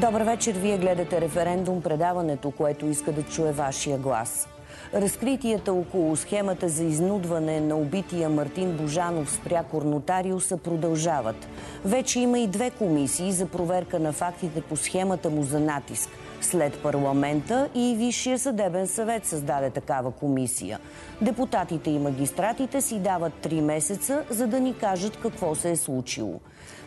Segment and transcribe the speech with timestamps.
[0.00, 4.48] Добър вечер, вие гледате референдум, предаването, което иска да чуе вашия глас.
[4.94, 11.48] Разкритията около схемата за изнудване на убития Мартин Божанов с прякор нотариуса продължават.
[11.84, 16.10] Вече има и две комисии за проверка на фактите по схемата му за натиск.
[16.40, 20.78] След парламента и Висшия съдебен съвет създаде такава комисия.
[21.20, 26.40] Депутатите и магистратите си дават три месеца, за да ни кажат какво се е случило.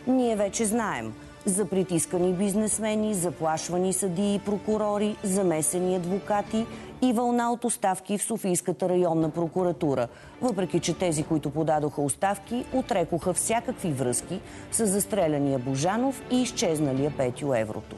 [0.06, 1.14] Ние вече знаем–
[1.46, 6.66] за притискани бизнесмени, заплашвани съдии и прокурори, замесени адвокати
[7.02, 10.08] и вълна от оставки в Софийската районна прокуратура.
[10.40, 14.40] Въпреки, че тези, които подадоха оставки, отрекоха всякакви връзки
[14.72, 17.96] с застреляния Божанов и изчезналия Петю Еврото.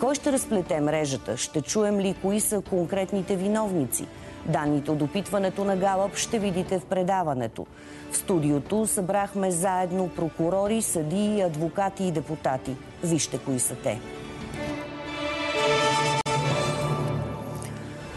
[0.00, 1.36] Кой ще разплете мрежата?
[1.36, 4.06] Ще чуем ли кои са конкретните виновници?
[4.48, 7.66] Данните от опитването на Галъп ще видите в предаването.
[8.10, 12.76] В студиото събрахме заедно прокурори, съдии, адвокати и депутати.
[13.04, 14.00] Вижте кои са те.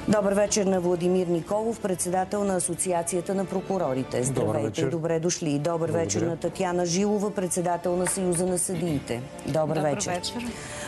[0.09, 4.23] Добър вечер на Владимир Николов, председател на Асоциацията на прокурорите.
[4.23, 5.59] Здравейте добре дошли.
[5.59, 5.97] Добър Благодаря.
[5.97, 9.21] вечер на Татьяна Жилова, председател на Съюза на съдиите.
[9.47, 10.11] Добър, Добър вечер.
[10.13, 10.45] вечер.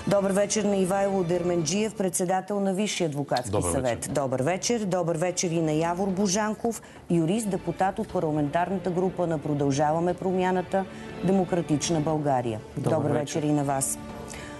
[0.07, 3.97] Добър вечер на Ивайло Дерменджиев, председател на Висшия адвокатски Добър съвет.
[4.05, 4.11] Вечер.
[4.11, 4.79] Добър вечер.
[4.85, 10.85] Добър вечер и на Явор Божанков, юрист, депутат от парламентарната група на Продължаваме промяната
[11.23, 12.59] Демократична България.
[12.77, 13.39] Добър, Добър вечер.
[13.39, 13.97] вечер и на вас.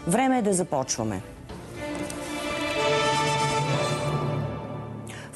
[0.07, 1.21] Време е да започваме.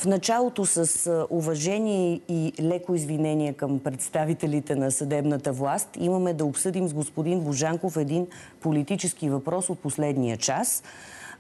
[0.06, 6.88] В началото с уважение и леко извинение към представителите на съдебната власт имаме да обсъдим
[6.88, 8.28] с господин Божанков един
[8.62, 10.84] политически въпрос от последния час.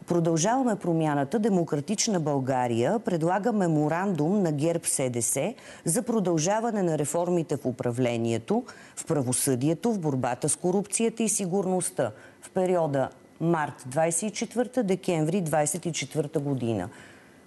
[0.07, 5.53] Продължаваме промяната Демократична България предлага меморандум на ГЕРБ СДС
[5.85, 8.63] за продължаване на реформите в управлението,
[8.95, 13.09] в правосъдието, в борбата с корупцията и сигурността в периода
[13.41, 16.89] март 24 декември 24 година.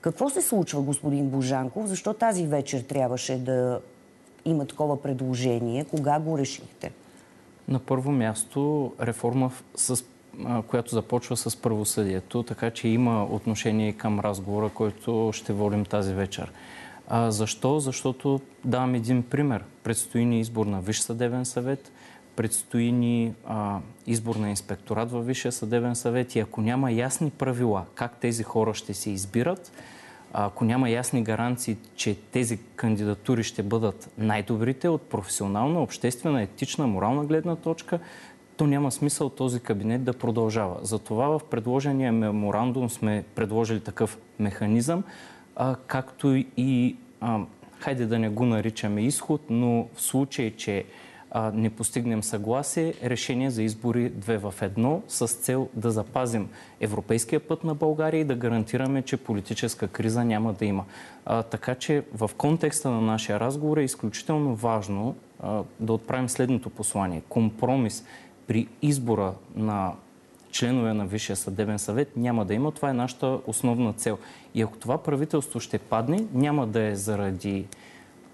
[0.00, 1.86] Какво се случва, господин Божанков?
[1.86, 3.80] Защо тази вечер трябваше да
[4.44, 5.84] има такова предложение?
[5.84, 6.92] Кога го решихте?
[7.68, 10.04] На първо място реформа, с,
[10.66, 16.52] която започва с правосъдието, така че има отношение към разговора, който ще водим тази вечер.
[17.08, 17.80] А, защо?
[17.80, 19.64] Защото давам един пример.
[19.82, 21.92] Предстои ни избор на Висш съдебен съвет,
[22.38, 27.84] предстои ни а, избор на инспекторат във Висшия съдебен съвет и ако няма ясни правила
[27.94, 29.72] как тези хора ще се избират,
[30.32, 37.24] ако няма ясни гаранции, че тези кандидатури ще бъдат най-добрите от професионална, обществена, етична, морална
[37.24, 37.98] гледна точка,
[38.56, 40.76] то няма смисъл този кабинет да продължава.
[40.82, 45.04] Затова в предложения меморандум сме предложили такъв механизъм,
[45.56, 47.40] а, както и, а,
[47.78, 50.84] хайде да не го наричаме изход, но в случай, че
[51.54, 56.48] не постигнем съгласие, решение за избори две в едно с цел да запазим
[56.80, 60.84] европейския път на България и да гарантираме, че политическа криза няма да има.
[61.26, 66.70] А, така че в контекста на нашия разговор е изключително важно а, да отправим следното
[66.70, 67.22] послание.
[67.28, 68.04] Компромис
[68.46, 69.92] при избора на
[70.50, 72.72] членове на Висшия съдебен съвет няма да има.
[72.72, 74.18] Това е нашата основна цел.
[74.54, 77.66] И ако това правителство ще падне, няма да е заради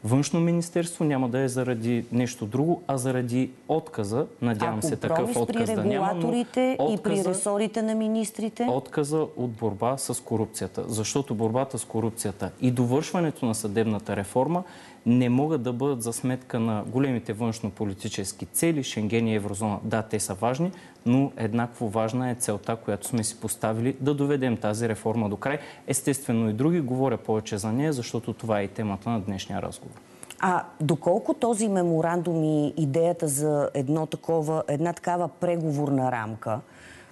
[0.05, 5.75] външно министерство няма да е заради нещо друго, а заради отказа, надявам се такъв отказ
[5.75, 8.67] да няма, но отказа, и при ресорите на министрите?
[8.71, 10.85] Отказа от борба с корупцията.
[10.89, 14.63] Защото борбата с корупцията и довършването на съдебната реформа
[15.07, 19.79] не могат да бъдат за сметка на големите външно-политически цели, Шенген и Еврозона.
[19.83, 20.73] Да, те са важни,
[21.07, 25.59] но еднакво важна е целта, която сме си поставили да доведем тази реформа до край.
[25.87, 29.97] Естествено и други говоря повече за нея, защото това е и темата на днешния разговор.
[30.41, 36.61] А доколко този меморандум и идеята за едно такова, една такава преговорна рамка,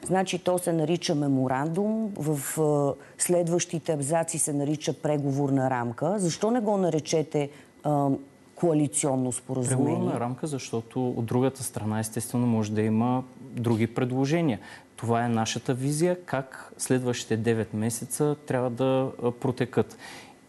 [0.06, 2.38] значи то се нарича меморандум, в
[3.18, 6.14] следващите абзаци се нарича преговорна рамка.
[6.18, 7.50] Защо не го наречете
[8.54, 9.94] коалиционно споразумение?
[9.94, 14.58] Преговорна рамка, защото от другата страна естествено може да има други предложения.
[14.96, 19.98] Това е нашата визия как следващите 9 месеца трябва да протекат.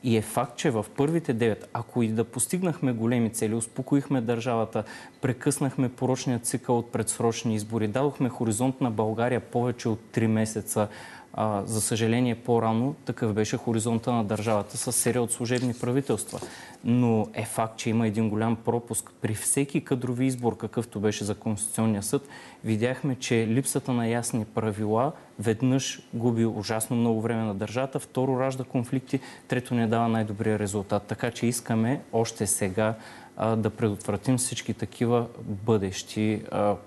[0.03, 4.83] И е факт, че в първите 9, ако и да постигнахме големи цели, успокоихме държавата,
[5.21, 10.87] прекъснахме порочния цикъл от предсрочни избори, дадохме хоризонт на България повече от 3 месеца,
[11.33, 16.39] а, за съжаление, по-рано такъв беше хоризонта на държавата с серия от служебни правителства.
[16.83, 19.11] Но е факт, че има един голям пропуск.
[19.21, 22.27] При всеки кадрови избор, какъвто беше за Конституционния съд,
[22.63, 28.63] видяхме, че липсата на ясни правила веднъж губи ужасно много време на държавата, второ ражда
[28.63, 31.03] конфликти, трето не дава най-добрия резултат.
[31.03, 32.95] Така че искаме още сега
[33.37, 35.25] да предотвратим всички такива
[35.65, 36.41] бъдещи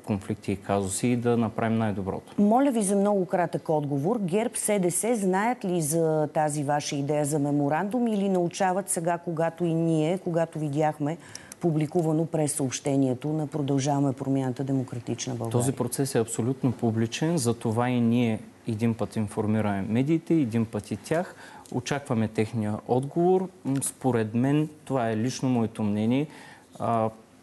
[0.04, 2.42] конфликти и казуси и да направим най-доброто.
[2.42, 4.18] Моля ви за много кратък отговор.
[4.20, 9.74] ГЕРБ, СДС знаят ли за тази ваша идея за меморандум или научават сега, когато и
[9.74, 11.16] ние, когато видяхме
[11.60, 15.60] публикувано през съобщението на Продължаваме промяната Демократична България?
[15.60, 20.96] Този процес е абсолютно публичен, затова и ние един път информираме медиите, един път и
[20.96, 21.34] тях.
[21.72, 23.48] Очакваме техния отговор.
[23.82, 26.26] Според мен, това е лично моето мнение,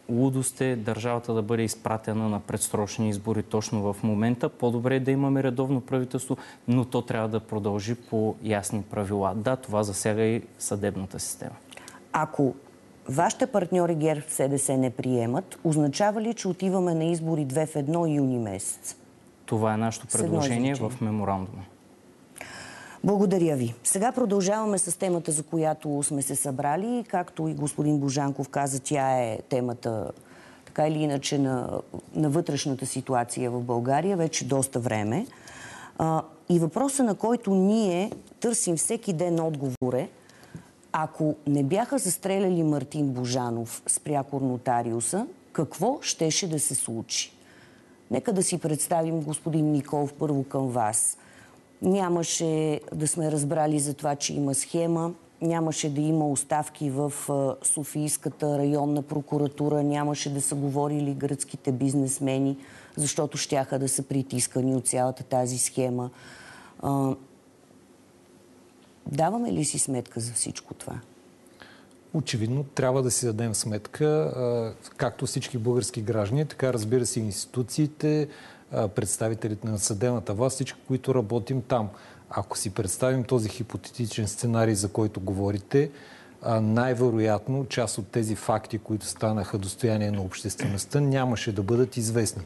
[0.08, 4.48] лудост е държавата да бъде изпратена на предсрочни избори точно в момента.
[4.48, 6.36] По-добре е да имаме редовно правителство,
[6.68, 9.34] но то трябва да продължи по ясни правила.
[9.36, 11.54] Да, това засяга и съдебната система.
[12.12, 12.54] Ако
[13.08, 18.16] вашите партньори ГЕРБ СДС не приемат, означава ли, че отиваме на избори 2 в 1
[18.16, 18.96] юни месец?
[19.46, 21.62] Това е нашето предложение в меморандума.
[23.04, 23.74] Благодаря ви.
[23.84, 27.04] Сега продължаваме с темата, за която сме се събрали.
[27.08, 30.10] Както и господин Божанков каза, тя е темата
[30.66, 31.80] така или иначе на,
[32.14, 35.26] на вътрешната ситуация в България вече доста време.
[35.98, 40.08] А, и въпроса, на който ние търсим всеки ден отговор е,
[40.92, 47.32] ако не бяха застреляли Мартин Божанов с прякор нотариуса, какво щеше да се случи?
[48.10, 51.18] Нека да си представим, господин Николов, първо към вас.
[51.84, 57.12] Нямаше да сме разбрали за това, че има схема, нямаше да има оставки в
[57.62, 62.56] Софийската районна прокуратура, нямаше да са говорили гръцките бизнесмени,
[62.96, 66.10] защото щяха да са притискани от цялата тази схема.
[69.06, 71.00] Даваме ли си сметка за всичко това?
[72.14, 78.28] Очевидно трябва да си дадем сметка, както всички български граждани, така разбира се институциите,
[78.70, 81.88] представителите на съдебната власт, всички, които работим там.
[82.30, 85.90] Ако си представим този хипотетичен сценарий, за който говорите,
[86.60, 92.42] най-вероятно част от тези факти, които станаха достояние на обществеността, нямаше да бъдат известни.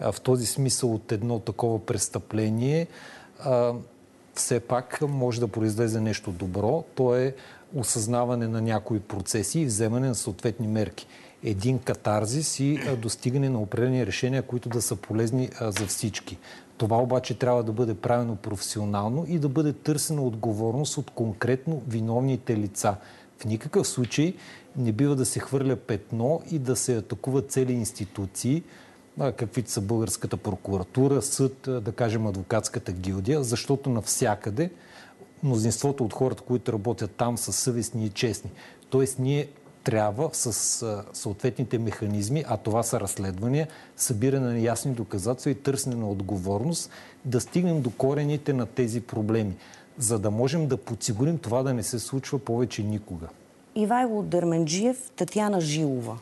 [0.00, 2.86] В този смисъл от едно такова престъпление
[4.34, 6.84] все пак може да произлезе нещо добро.
[6.94, 7.34] То е
[7.74, 11.06] осъзнаване на някои процеси и вземане на съответни мерки.
[11.44, 16.38] Един катарзис и достигане на определени решения, които да са полезни за всички.
[16.76, 22.56] Това обаче трябва да бъде правено професионално и да бъде търсена отговорност от конкретно виновните
[22.56, 22.96] лица.
[23.38, 24.34] В никакъв случай
[24.76, 28.62] не бива да се хвърля петно и да се атакуват цели институции,
[29.36, 34.70] каквито са българската прокуратура, съд, да кажем адвокатската гилдия, защото навсякъде
[35.42, 38.50] мнозинството от хората, които работят там, са съвестни и честни.
[38.90, 39.48] Тоест ние
[39.84, 40.52] трябва с
[41.12, 46.90] съответните механизми, а това са разследвания, събиране на ясни доказателства и търсене на отговорност,
[47.24, 49.56] да стигнем до корените на тези проблеми,
[49.98, 53.26] за да можем да подсигурим това да не се случва повече никога.
[53.74, 56.18] Ивайло Дърменджиев, Татьяна Жилова.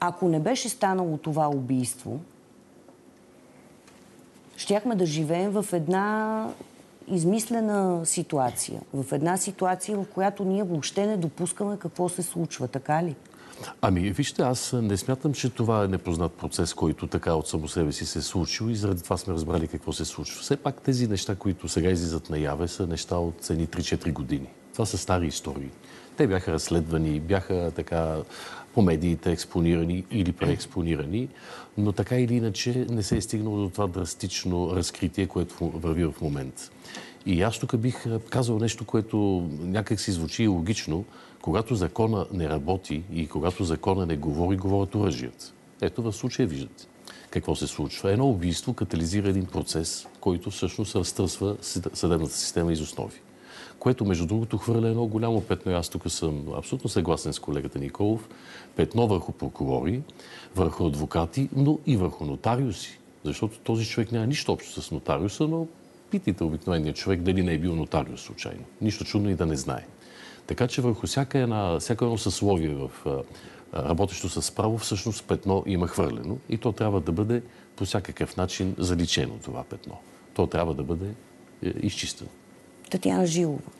[0.00, 2.20] Ако не беше станало това убийство,
[4.56, 6.48] щяхме да живеем в една
[7.08, 8.80] измислена ситуация.
[8.94, 12.68] В една ситуация, в която ние въобще не допускаме какво се случва.
[12.68, 13.16] Така ли?
[13.80, 17.92] Ами, вижте, аз не смятам, че това е непознат процес, който така от само себе
[17.92, 20.42] си се е случил и заради това сме разбрали какво се случва.
[20.42, 24.48] Все пак тези неща, които сега излизат наяве, са неща от цени 3-4 години.
[24.72, 25.70] Това са стари истории.
[26.16, 28.16] Те бяха разследвани, бяха така
[28.74, 31.28] по медиите експонирани или преекспонирани,
[31.78, 36.14] но така или иначе не се е стигнало до това драстично разкритие, което върви в
[36.20, 36.70] момента.
[37.26, 41.04] И аз тук бих казал нещо, което някак си звучи логично.
[41.42, 45.52] Когато закона не работи и когато закона не говори, говорят оръжията.
[45.82, 46.86] Ето в случая виждате
[47.30, 48.12] какво се случва.
[48.12, 51.56] Едно убийство катализира един процес, който всъщност разтърсва
[51.92, 53.20] съдебната система из основи
[53.78, 55.72] което между другото хвърля едно голямо петно.
[55.72, 58.28] Аз тук съм абсолютно съгласен с колегата Николов.
[58.76, 60.02] Петно върху прокурори,
[60.56, 62.98] върху адвокати, но и върху нотариуси.
[63.24, 65.66] Защото този човек няма нищо общо с нотариуса, но
[66.10, 68.64] питайте обикновения човек дали не е бил нотариус случайно.
[68.80, 69.86] Нищо чудно и да не знае.
[70.46, 72.90] Така че върху всяка една, всяко едно съсловие в
[73.74, 77.42] работещо с право, всъщност петно има хвърлено и то трябва да бъде
[77.76, 79.98] по всякакъв начин заличено това петно.
[80.34, 81.14] То трябва да бъде
[81.62, 82.30] е, изчистено.
[82.94, 83.70] Татьяна Жилова.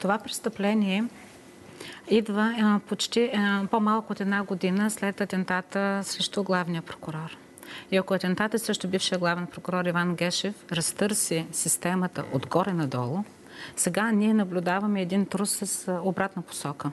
[0.00, 1.04] Това престъпление
[2.10, 3.32] идва почти
[3.70, 7.36] по-малко от една година след атентата срещу главния прокурор.
[7.90, 13.18] И ако атентатът срещу бившия главен прокурор Иван Гешев разтърси системата отгоре надолу,
[13.76, 16.90] сега ние наблюдаваме един трус с обратна посока.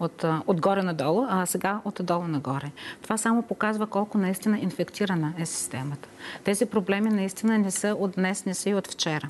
[0.00, 2.70] От, отгоре надолу, а сега отдолу нагоре.
[3.02, 6.08] Това само показва колко наистина инфектирана е системата.
[6.44, 9.28] Тези проблеми наистина не са от днес, не са и от вчера.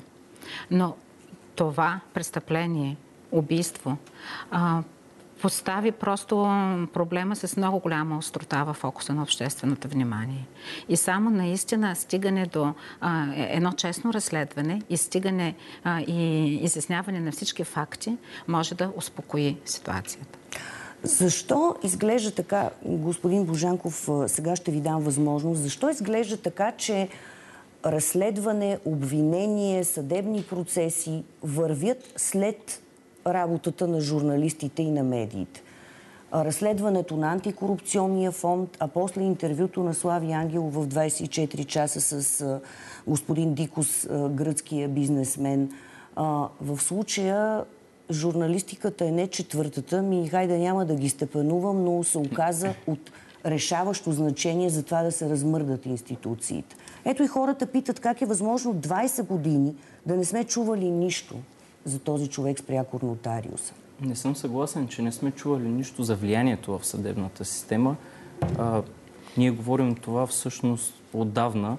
[0.71, 0.95] Но
[1.55, 2.97] това престъпление,
[3.31, 3.97] убийство,
[5.41, 6.35] постави просто
[6.93, 10.47] проблема с много голяма острота в фокуса на общественото внимание.
[10.89, 17.19] И само наистина стигане до а, е, едно честно разследване и стигане а, и изясняване
[17.19, 20.39] на всички факти може да успокои ситуацията.
[21.03, 27.09] Защо изглежда така, господин Божанков, сега ще ви дам възможност, защо изглежда така, че
[27.85, 32.81] разследване, обвинение, съдебни процеси вървят след
[33.27, 35.63] работата на журналистите и на медиите?
[36.33, 42.59] разследването на антикорупционния фонд, а после интервюто на Слави Ангелов в 24 часа с
[43.07, 45.71] господин Дикос, гръцкия бизнесмен.
[46.61, 47.65] В случая
[48.11, 53.11] журналистиката е не четвъртата, ми хайде няма да ги степенувам, но се оказа от
[53.45, 56.75] решаващо значение за това да се размърдат институциите.
[57.05, 61.35] Ето и хората питат как е възможно 20 години да не сме чували нищо
[61.85, 63.73] за този човек с прякор нотариуса.
[64.01, 67.95] Не съм съгласен, че не сме чували нищо за влиянието в съдебната система.
[68.57, 68.81] А,
[69.37, 71.77] ние говорим това всъщност отдавна.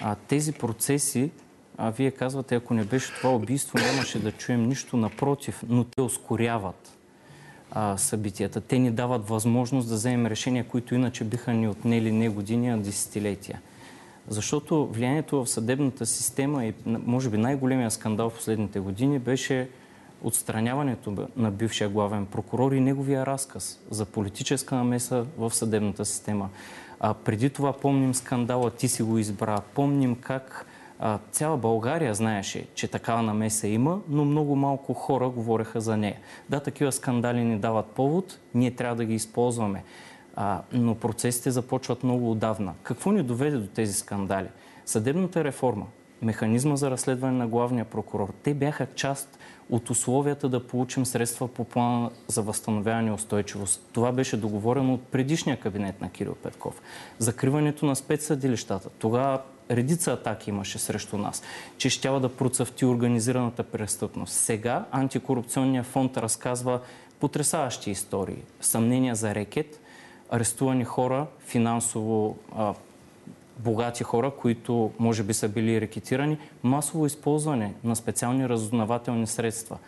[0.00, 1.30] А тези процеси
[1.78, 6.02] а вие казвате, ако не беше това убийство, нямаше да чуем нищо напротив, но те
[6.02, 6.95] ускоряват
[7.70, 8.60] а, събитията.
[8.60, 12.76] Те ни дават възможност да вземем решения, които иначе биха ни отнели не години, а
[12.76, 13.60] десетилетия.
[14.28, 19.68] Защото влиянието в съдебната система и може би най-големия скандал в последните години беше
[20.22, 26.48] отстраняването на бившия главен прокурор и неговия разказ за политическа намеса в съдебната система.
[27.00, 30.66] А преди това помним скандала, ти си го избра, помним как
[31.30, 36.16] цяла България знаеше, че такава намеса има, но много малко хора говореха за нея.
[36.48, 39.84] Да, такива скандали ни дават повод, ние трябва да ги използваме.
[40.72, 42.74] Но процесите започват много отдавна.
[42.82, 44.48] Какво ни доведе до тези скандали?
[44.86, 45.86] Съдебната реформа,
[46.22, 49.38] механизма за разследване на главния прокурор, те бяха част
[49.70, 53.88] от условията да получим средства по плана за възстановяване и устойчивост.
[53.92, 56.82] Това беше договорено от предишния кабинет на Кирил Петков.
[57.18, 58.90] Закриването на спецсъдилищата.
[58.90, 61.42] Тогава редица атаки имаше срещу нас,
[61.78, 64.32] че щяла да процъфти организираната престъпност.
[64.32, 66.80] Сега антикорупционният фонд разказва
[67.20, 68.42] потрясаващи истории.
[68.60, 69.80] Съмнения за рекет,
[70.30, 72.74] арестувани хора, финансово а,
[73.58, 79.78] богати хора, които може би са били рекетирани, масово използване на специални разузнавателни средства.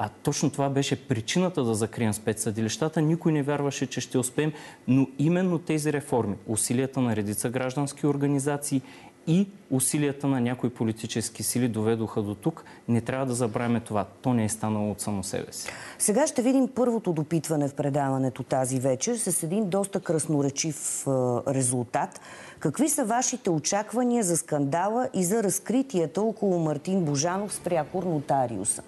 [0.00, 3.00] А точно това беше причината да закрием спецсъдилищата.
[3.02, 4.52] Никой не вярваше, че ще успеем,
[4.88, 8.82] но именно тези реформи, усилията на редица граждански организации
[9.26, 12.64] и усилията на някои политически сили доведоха до тук.
[12.88, 14.06] Не трябва да забравяме това.
[14.22, 15.68] То не е станало от само себе си.
[15.98, 21.06] Сега ще видим първото допитване в предаването тази вечер с един доста красноречив
[21.48, 22.20] резултат.
[22.58, 28.82] Какви са вашите очаквания за скандала и за разкритията около Мартин Божанов с прякор нотариуса?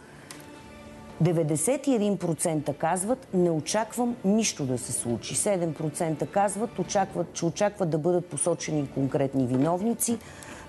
[1.22, 5.34] 91% казват, не очаквам нищо да се случи.
[5.34, 10.18] 7% казват, очакват, че очакват да бъдат посочени конкретни виновници.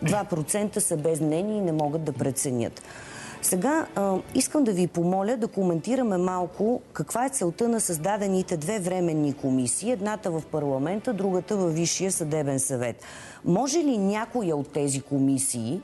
[0.03, 2.81] 2% са без мнение и не могат да преценят.
[3.41, 8.79] Сега а, искам да ви помоля да коментираме малко каква е целта на създадените две
[8.79, 9.91] временни комисии.
[9.91, 13.03] Едната в парламента, другата в Висшия съдебен съвет.
[13.45, 15.81] Може ли някоя от тези комисии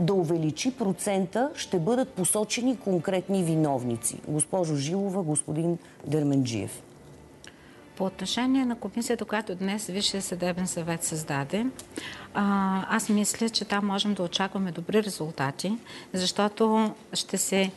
[0.00, 4.20] да увеличи процента, ще бъдат посочени конкретни виновници.
[4.28, 6.82] Госпожо Жилова, господин Дерменджиев.
[7.96, 11.66] По отношение на комисията, която днес Висшия съдебен съвет създаде,
[12.34, 15.72] аз мисля, че там можем да очакваме добри резултати,
[16.12, 17.70] защото ще се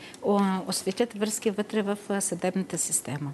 [0.67, 3.31] осветят връзки вътре в съдебната система.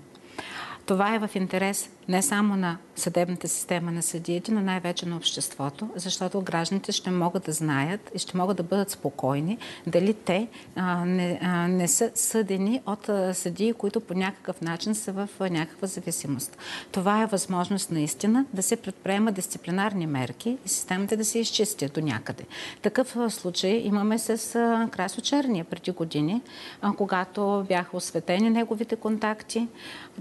[0.88, 5.90] Това е в интерес не само на съдебната система на съдиите, но най-вече на обществото,
[5.96, 11.06] защото гражданите ще могат да знаят и ще могат да бъдат спокойни дали те а,
[11.06, 15.88] не, а, не са съдени от съдии, които по някакъв начин са в а, някаква
[15.88, 16.58] зависимост.
[16.92, 22.02] Това е възможност наистина да се предприемат дисциплинарни мерки и системата да се изчисти до
[22.02, 22.44] някъде.
[22.82, 26.42] Такъв случай имаме с а, Красо Черния преди години,
[26.82, 29.68] а, когато бяха осветени неговите контакти.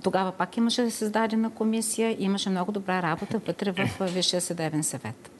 [0.03, 5.36] Тогава пак имаше създадена комисия, имаше много добра работа вътре в Висшия съдебен съвет.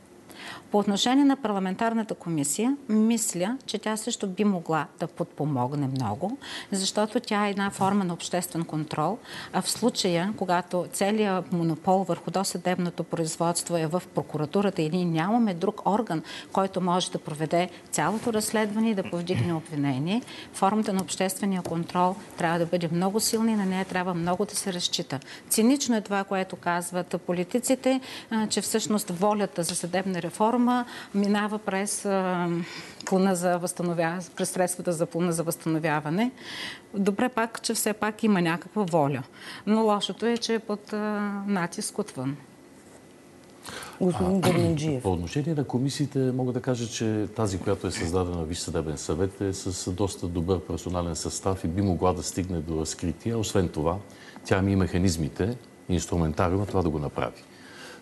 [0.71, 6.39] По отношение на парламентарната комисия, мисля, че тя също би могла да подпомогне много,
[6.73, 9.19] защото тя е една форма на обществен контрол.
[9.53, 15.55] А в случая, когато целият монопол върху досъдебното производство е в прокуратурата и ние нямаме
[15.55, 16.23] друг орган,
[16.53, 20.23] който може да проведе цялото разследване и да повдигне обвинение,
[20.53, 24.57] формата на обществения контрол трябва да бъде много силна и на нея трябва много да
[24.57, 25.21] се разчита.
[25.49, 28.01] Цинично е това, което казват политиците,
[28.49, 32.03] че всъщност волята за съдебна реформа реформа минава през
[33.07, 36.31] плана за възстановяване, през средствата за плана за възстановяване.
[36.95, 39.23] Добре пак, че все пак има някаква воля.
[39.67, 40.93] Но лошото е, че е под
[41.47, 42.37] натиск отвън.
[44.01, 45.03] Господин Дърминджиев.
[45.03, 49.41] По отношение на комисиите мога да кажа, че тази, която е създадена Висш съдебен съвет
[49.41, 53.35] е с доста добър персонален състав и би могла да стигне до разкритие.
[53.35, 53.97] Освен това,
[54.45, 55.57] тя има и механизмите,
[55.89, 57.43] инструментариума това да го направи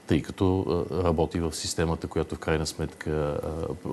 [0.07, 3.41] тъй като работи в системата, която в крайна сметка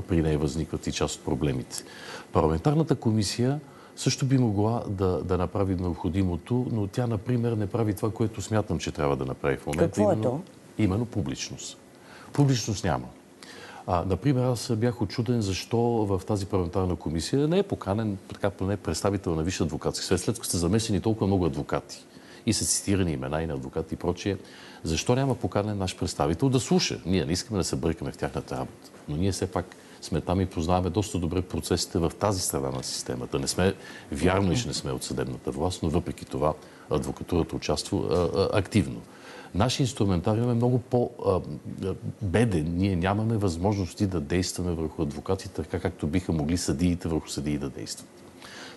[0.08, 1.84] при нея възникват и част от проблемите.
[2.32, 3.60] Парламентарната комисия
[3.96, 8.80] също би могла да, да направи необходимото, но тя, например, не прави това, което смятам,
[8.80, 9.86] че трябва да направи в момента.
[9.86, 10.42] Какво е именно, то?
[10.78, 11.78] Именно публичност.
[12.34, 13.08] Публичност няма.
[13.88, 18.78] А, например, аз бях очуден защо в тази парламентарна комисия не е поканен, така поне
[18.78, 22.06] представител на Висше адвокатски свет, след като сте замесени толкова много адвокати
[22.46, 24.38] и са цитирани имена и на адвокати и прочие.
[24.84, 27.00] Защо няма поканен наш представител да слуша?
[27.06, 30.42] Ние не искаме да се бъркаме в тяхната работа, но ние все пак сме там
[30.42, 33.40] и познаваме доста добре процесите в тази страна на системата.
[33.40, 33.74] Не сме,
[34.12, 36.54] вярно и че не сме от съдебната власт, но въпреки това
[36.90, 39.02] адвокатурата участва а, а, активно.
[39.56, 42.74] Нашия инструментариум е много по-беден.
[42.78, 47.70] Ние нямаме възможности да действаме върху адвокатите, така както биха могли съдиите върху съдии да
[47.70, 48.08] действат.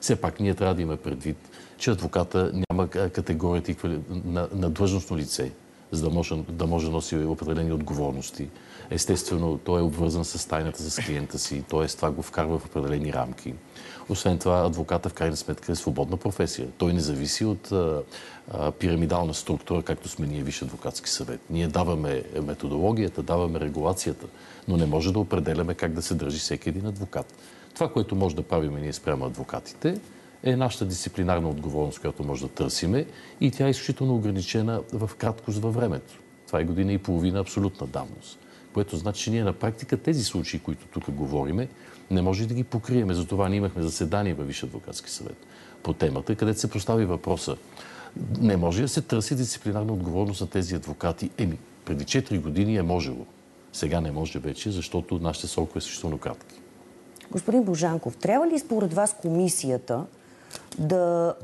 [0.01, 1.37] Все пак ние трябва да имаме предвид,
[1.79, 3.89] че адвоката няма категорията
[4.25, 5.53] на, на длъжностно лице,
[5.93, 8.49] за да може, да може носи определени отговорности.
[8.91, 11.87] Естествено, той е обвързан с тайната с клиента си, т.е.
[11.87, 13.55] това го вкарва в определени рамки.
[14.09, 16.69] Освен това, адвоката в крайна сметка е свободна професия.
[16.79, 18.03] Той не зависи от а,
[18.53, 21.41] а, пирамидална структура, както сме ние Висше адвокатски съвет.
[21.51, 24.27] Ние даваме методологията, даваме регулацията,
[24.69, 27.35] но не може да определяме как да се държи всеки един адвокат.
[27.75, 30.01] Това, което може да правим ние спрямо адвокатите,
[30.45, 33.07] е нашата дисциплинарна отговорност, която може да търсиме
[33.41, 36.19] и тя е изключително ограничена в краткост във времето.
[36.47, 38.39] Това е година и половина абсолютна давност.
[38.75, 41.69] Което значи, че ние на практика тези случаи, които тук говориме,
[42.11, 43.15] не може да ги покриеме.
[43.15, 45.37] Затова ние имахме заседание във Висше адвокатски съвет
[45.83, 47.57] по темата, където се постави въпроса.
[48.41, 51.31] Не може да се търси дисциплинарна отговорност на тези адвокати.
[51.39, 53.27] Еми, преди 4 години е можело.
[53.73, 56.55] Сега не може вече, защото нашите срокове са изключително кратки.
[57.31, 60.05] Господин Божанков, трябва ли според вас комисията
[60.79, 61.35] да,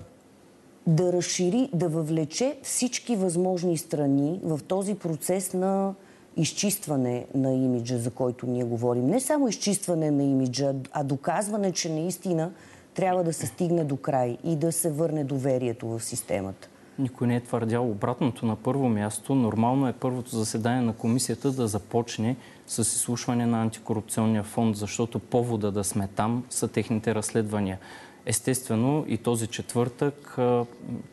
[0.87, 5.95] да разшири, да въвлече всички възможни страни в този процес на
[6.37, 9.07] изчистване на имиджа, за който ние говорим.
[9.07, 12.51] Не само изчистване на имиджа, а доказване, че наистина
[12.95, 16.69] трябва да се стигне до край и да се върне доверието в системата.
[16.99, 18.47] Никой не е твърдял обратното.
[18.47, 24.43] На първо място, нормално е първото заседание на комисията да започне с изслушване на антикорупционния
[24.43, 27.79] фонд, защото повода да сме там са техните разследвания.
[28.27, 30.39] Естествено, и този четвъртък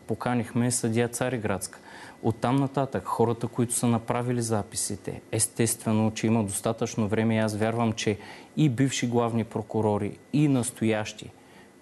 [0.07, 1.79] поканихме съдия Цариградска.
[2.23, 7.93] Оттам нататък, хората, които са направили записите, естествено, че има достатъчно време и аз вярвам,
[7.93, 8.17] че
[8.57, 11.31] и бивши главни прокурори, и настоящи,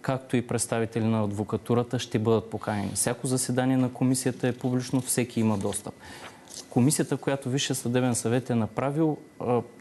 [0.02, 2.92] както и представители на адвокатурата ще бъдат поканени.
[2.94, 5.94] Всяко заседание на комисията е публично, всеки има достъп.
[6.70, 9.18] Комисията, която Висше съдебен съвет е направил,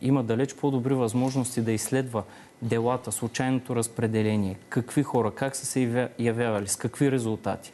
[0.01, 2.23] има далеч по-добри възможности да изследва
[2.65, 7.73] делата, случайното разпределение, какви хора, как са се явявали, с какви резултати.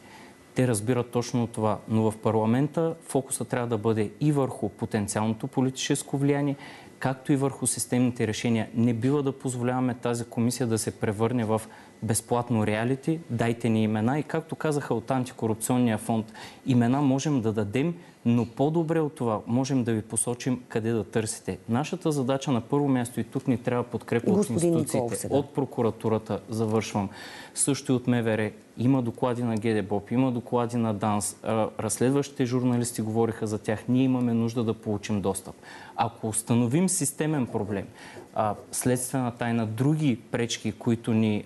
[0.55, 1.79] Те разбират точно това.
[1.87, 6.55] Но в парламента фокуса трябва да бъде и върху потенциалното политическо влияние,
[6.99, 8.69] както и върху системните решения.
[8.75, 11.61] Не бива да позволяваме тази комисия да се превърне в
[12.03, 13.19] безплатно реалити.
[13.29, 16.33] Дайте ни имена и както казаха от антикорупционния фонд,
[16.65, 21.57] имена можем да дадем, но по-добре от това можем да ви посочим къде да търсите.
[21.69, 27.09] Нашата задача на първо място и тук ни трябва подкрепа от институциите, от прокуратурата, завършвам,
[27.55, 28.51] също и от МВР.
[28.77, 31.35] Има доклади на ГДБОП, има доклади на ДАНС.
[31.79, 33.83] Разследващите журналисти говориха за тях.
[33.89, 35.55] Ние имаме нужда да получим достъп.
[35.95, 37.87] Ако установим системен проблем,
[38.71, 41.43] следствена тайна, други пречки, които ни,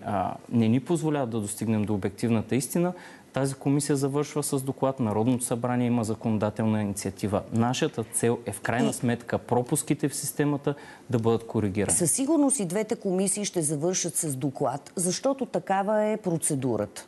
[0.51, 2.93] не ни позволяват да достигнем до обективната истина,
[3.35, 4.99] тази комисия завършва с доклад.
[4.99, 7.41] Народното събрание има законодателна инициатива.
[7.53, 10.75] Нашата цел е в крайна сметка пропуските в системата
[11.09, 11.97] да бъдат коригирани.
[11.97, 17.05] Със сигурност и двете комисии ще завършат с доклад, защото такава е процедурата.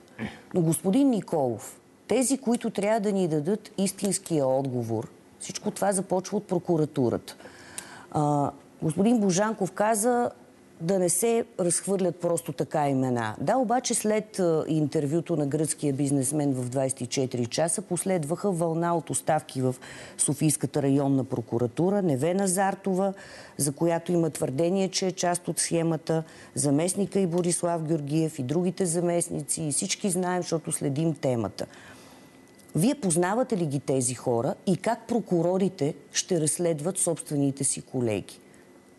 [0.53, 5.07] Но господин Николов, тези, които трябва да ни дадат истинския отговор,
[5.39, 7.35] всичко това започва от прокуратурата.
[8.11, 10.31] А, господин Божанков каза,
[10.81, 13.35] да не се разхвърлят просто така имена.
[13.41, 19.75] Да, обаче след интервюто на гръцкия бизнесмен в 24 часа последваха вълна от оставки в
[20.17, 23.13] Софийската районна прокуратура, Невена Зартова,
[23.57, 26.23] за която има твърдение, че е част от схемата,
[26.55, 31.65] заместника и Борислав Георгиев и другите заместници и всички знаем, защото следим темата.
[32.75, 38.39] Вие познавате ли ги тези хора и как прокурорите ще разследват собствените си колеги?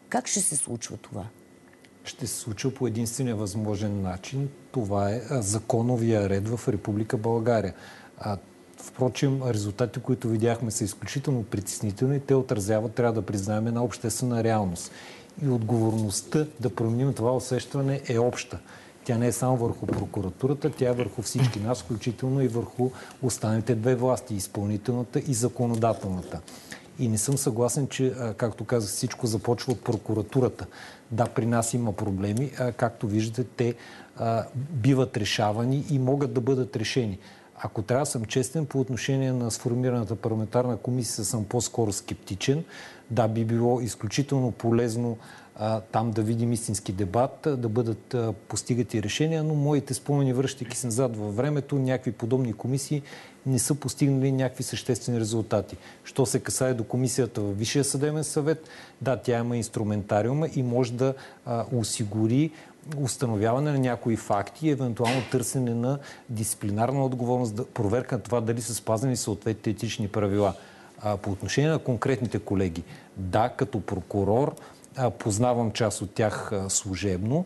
[0.09, 1.25] Как ще се случва това?
[2.09, 4.49] Ще се случва по единствения възможен начин.
[4.73, 7.75] Това е законовия ред в Република България.
[8.77, 12.21] Впрочем, резултатите, които видяхме, са изключително притеснителни.
[12.21, 14.92] Те отразяват, трябва да признаем, една обществена реалност.
[15.42, 18.59] И отговорността да променим това усещане е обща.
[19.05, 22.90] Тя не е само върху прокуратурата, тя е върху всички нас, включително и върху
[23.23, 26.40] останалите две власти, изпълнителната и законодателната.
[26.98, 30.66] И не съм съгласен, че, както казах, всичко започва от прокуратурата.
[31.11, 32.52] Да, при нас има проблеми.
[32.76, 33.74] Както виждате, те
[34.54, 37.18] биват решавани и могат да бъдат решени.
[37.61, 42.64] Ако трябва да съм честен, по отношение на сформираната парламентарна комисия съм по-скоро скептичен.
[43.11, 45.16] Да, би било изключително полезно
[45.92, 48.16] там да видим истински дебат, да бъдат
[48.49, 53.03] постигати решения, но моите спомени, връщайки се назад във времето, някакви подобни комисии
[53.47, 55.77] не са постигнали някакви съществени резултати.
[56.05, 58.68] Що се касае до комисията в Висшия съдебен съвет,
[59.03, 61.14] да, тя има инструментариума и може да
[61.47, 62.51] а, осигури
[62.97, 68.75] установяване на някои факти и евентуално търсене на дисциплинарна отговорност, проверка на това дали са
[68.75, 70.55] спазени съответните етични правила.
[71.03, 72.83] А, по отношение на конкретните колеги,
[73.16, 74.55] да, като прокурор,
[75.18, 77.44] познавам част от тях служебно.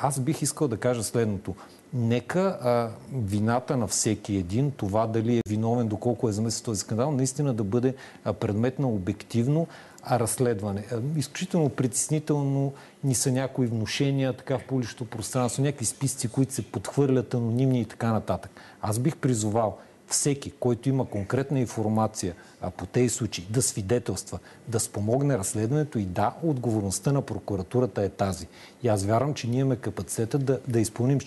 [0.00, 1.54] Аз бих искал да кажа следното.
[1.94, 7.12] Нека а, вината на всеки един, това дали е виновен, доколко е замесен този скандал,
[7.12, 7.94] наистина да бъде
[8.40, 9.66] предмет на обективно
[10.10, 10.84] разследване.
[11.16, 12.72] Изключително притеснително
[13.04, 17.84] ни са някои внушения така в публичното пространство, някакви списъци, които се подхвърлят анонимни и
[17.84, 18.50] така нататък.
[18.82, 19.78] Аз бих призовал
[20.10, 26.04] всеки, който има конкретна информация а, по тези случаи, да свидетелства, да спомогне разследването и
[26.04, 28.46] да, отговорността на прокуратурата е тази.
[28.82, 31.18] И аз вярвам, че ние имаме капацитета да, да изпълним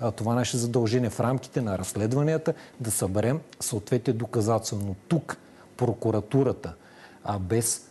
[0.00, 4.78] а, това наше задължение в рамките на разследванията, да съберем съответните доказателства.
[4.86, 5.36] Но тук
[5.76, 6.74] прокуратурата,
[7.24, 7.82] а, без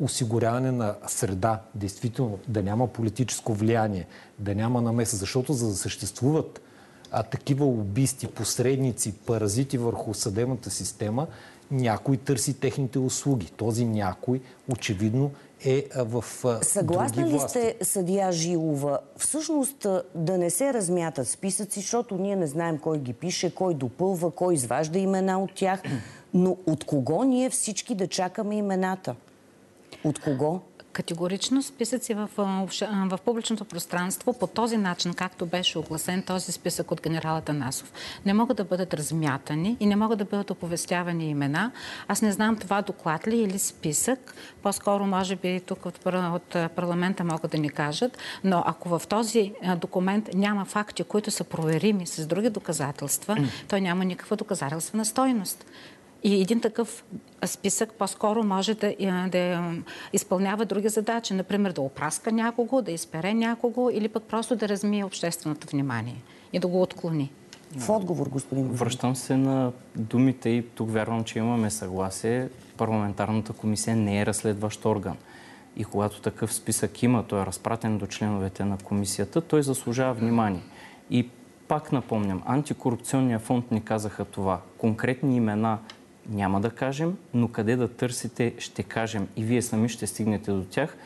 [0.00, 4.06] осигуряване на среда, действително да няма политическо влияние,
[4.38, 6.60] да няма намеса, защото за да съществуват
[7.14, 11.26] а, такива убийсти, посредници, паразити върху съдебната система,
[11.70, 13.46] някой търси техните услуги.
[13.56, 15.30] Този някой очевидно
[15.64, 16.24] е в
[16.62, 22.78] Съгласна ли сте, съдия Жилова, всъщност да не се размятат списъци, защото ние не знаем
[22.78, 25.82] кой ги пише, кой допълва, кой изважда имена от тях,
[26.34, 29.14] но от кого ние всички да чакаме имената?
[30.04, 30.60] От кого?
[30.94, 32.28] Категорично списъци в,
[32.88, 37.92] в публичното пространство по този начин, както беше огласен този списък от генерала Танасов,
[38.26, 41.70] не могат да бъдат размятани и не могат да бъдат оповестявани имена.
[42.08, 44.34] Аз не знам това доклад ли или списък.
[44.62, 48.18] По-скоро, може би, тук от, от парламента могат да ни кажат.
[48.44, 53.36] Но ако в този документ няма факти, които са проверими с други доказателства,
[53.68, 55.64] той няма никаква доказателствена стойност.
[56.24, 57.04] И един такъв
[57.46, 58.94] списък по-скоро може да,
[59.32, 59.72] да
[60.12, 61.34] изпълнява други задачи.
[61.34, 66.16] Например, да опраска някого, да изпере някого или пък просто да размие общественото внимание
[66.52, 67.30] и да го отклони.
[67.76, 72.48] В отговор, господин Връщам се на думите и тук вярвам, че имаме съгласие.
[72.76, 75.16] Парламентарната комисия не е разследващ орган.
[75.76, 80.62] И когато такъв списък има, той е разпратен до членовете на комисията, той заслужава внимание.
[81.10, 81.28] И
[81.68, 84.60] пак напомням, антикорупционния фонд ни казаха това.
[84.78, 85.78] Конкретни имена
[86.28, 90.64] няма да кажем, но къде да търсите ще кажем и вие сами ще стигнете до
[90.64, 90.96] тях.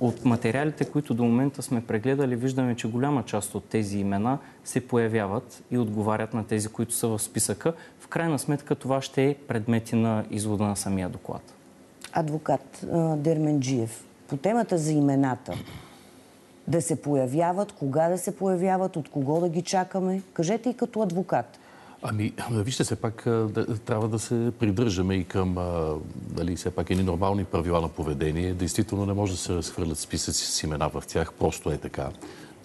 [0.00, 4.88] От материалите, които до момента сме прегледали, виждаме, че голяма част от тези имена се
[4.88, 7.72] появяват и отговарят на тези, които са в списъка.
[8.00, 11.54] В крайна сметка това ще е предмети на извода на самия доклад.
[12.12, 12.84] Адвокат
[13.16, 15.54] Дерменджиев, по темата за имената,
[16.68, 21.02] да се появяват, кога да се появяват, от кого да ги чакаме, кажете и като
[21.02, 21.58] адвокат.
[22.02, 23.22] Ами, вижте, все пак
[23.84, 25.56] трябва да се придържаме и към
[26.14, 28.54] дали, все пак едни нормални правила на поведение.
[28.54, 32.10] Действително не може да се разхвърлят списъци с имена в тях, просто е така.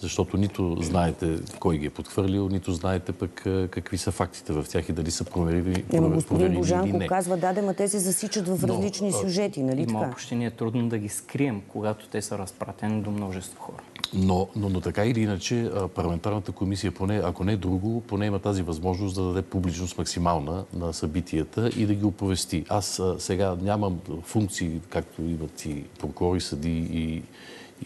[0.04, 4.88] Защото нито знаете кой ги е подхвърлил, нито знаете пък какви са фактите в тях
[4.88, 9.12] и дали са проверили, Ема господин Божанко казва, да, ма те се засичат в различни
[9.12, 9.92] сюжети, нали така?
[9.92, 13.82] Малко ще ни е трудно да ги скрием, когато те са разпратени до множество хора.
[14.14, 18.38] Но, но, но така или иначе, парламентарната комисия, поне, ако не е друго, поне има
[18.38, 22.64] тази възможност да даде публичност максимална на събитията и да ги оповести.
[22.68, 27.22] Аз сега нямам функции, както имат и прокурори, съди и,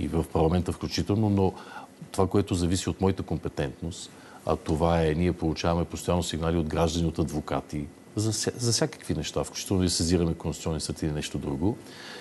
[0.04, 1.52] и в парламента включително, но
[2.12, 4.10] това, което зависи от моята компетентност,
[4.46, 9.44] а това е, ние получаваме постоянно сигнали от граждани, от адвокати, за, за всякакви неща,
[9.44, 11.76] включително и сезираме Конституционен съд или нещо друго.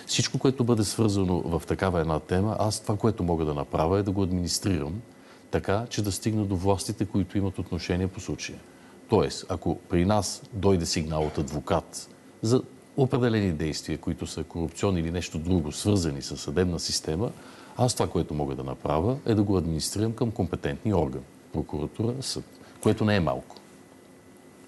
[0.06, 4.04] Всичко, което бъде свързано в такава една тема, аз това, което мога да направя е
[4.04, 5.02] да го администрирам
[5.52, 8.60] така, че да стигна до властите, които имат отношение по случая.
[9.10, 12.10] Тоест, ако при нас дойде сигнал от адвокат
[12.42, 12.62] за
[12.98, 17.32] определени действия, които са корупционни или нещо друго, свързани с съдебна система,
[17.78, 21.22] аз това, което мога да направя, е да го администрирам към компетентни орган.
[21.54, 22.44] Прокуратура, съд.
[22.84, 23.56] Което не е малко.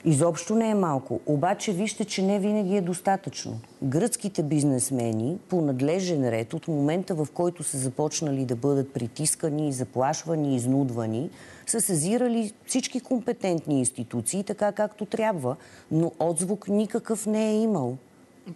[0.06, 1.20] Изобщо не е малко.
[1.26, 3.60] Обаче вижте, че не винаги е достатъчно.
[3.84, 10.56] Гръцките бизнесмени по надлежен ред от момента, в който са започнали да бъдат притискани, заплашвани,
[10.56, 11.30] изнудвани,
[11.66, 15.56] са сезирали всички компетентни институции, така както трябва,
[15.92, 17.98] но отзвук никакъв не е имал.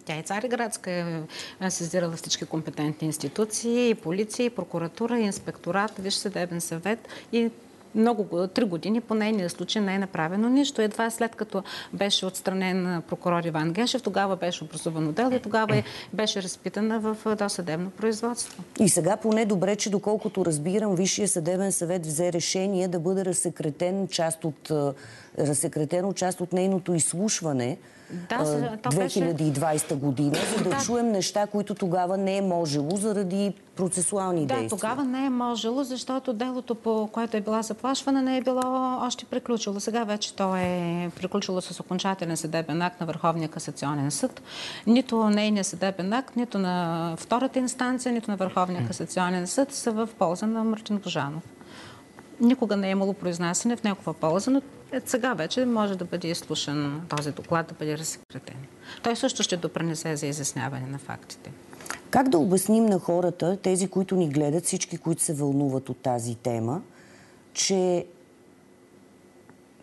[0.04, 0.90] Тя и Цариградска
[1.60, 7.50] е сезирала всички компетентни институции, и полиция, и прокуратура, и инспекторат, Висш съдебен съвет и
[7.94, 10.82] много, три години по нейния случай не е направено нищо.
[10.82, 15.84] Едва след като беше отстранен прокурор Иван Гешев, тогава беше образувано дело и тогава е,
[16.12, 18.62] беше разпитана в досъдебно производство.
[18.80, 24.08] И сега поне добре, че доколкото разбирам, Висшия съдебен съвет взе решение да бъде разсекретен
[24.08, 24.70] част от,
[25.38, 27.78] разсекретено част от нейното изслушване,
[28.28, 34.40] да, 2020 година, за да, да чуем неща, които тогава не е можело заради процесуални
[34.40, 34.68] да, действия.
[34.68, 38.98] Да, тогава не е можело, защото делото, по което е била заплашвана, не е било
[39.02, 39.80] още приключило.
[39.80, 44.42] Сега вече то е приключило с окончателен съдебен акт на Върховния касационен съд.
[44.86, 50.08] Нито нейният съдебен акт, нито на втората инстанция, нито на Върховния касационен съд са в
[50.18, 51.42] полза на Мартин Божанов.
[52.40, 54.62] Никога не е имало произнасяне в някаква полза, но
[55.06, 58.56] сега вече може да бъде изслушан този доклад, да бъде разсекретен.
[59.02, 61.52] Той също ще допренесе за изясняване на фактите.
[62.10, 66.34] Как да обясним на хората, тези, които ни гледат, всички, които се вълнуват от тази
[66.34, 66.82] тема,
[67.52, 68.06] че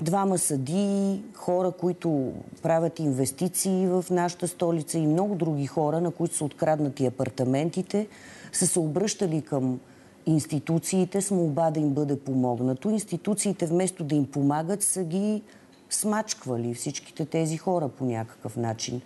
[0.01, 6.35] двама съди, хора, които правят инвестиции в нашата столица и много други хора, на които
[6.35, 8.07] са откраднати апартаментите,
[8.51, 9.79] са се обръщали към
[10.25, 12.89] институциите с молба да им бъде помогнато.
[12.89, 15.41] Институциите вместо да им помагат са ги
[15.89, 19.01] смачквали всичките тези хора по някакъв начин.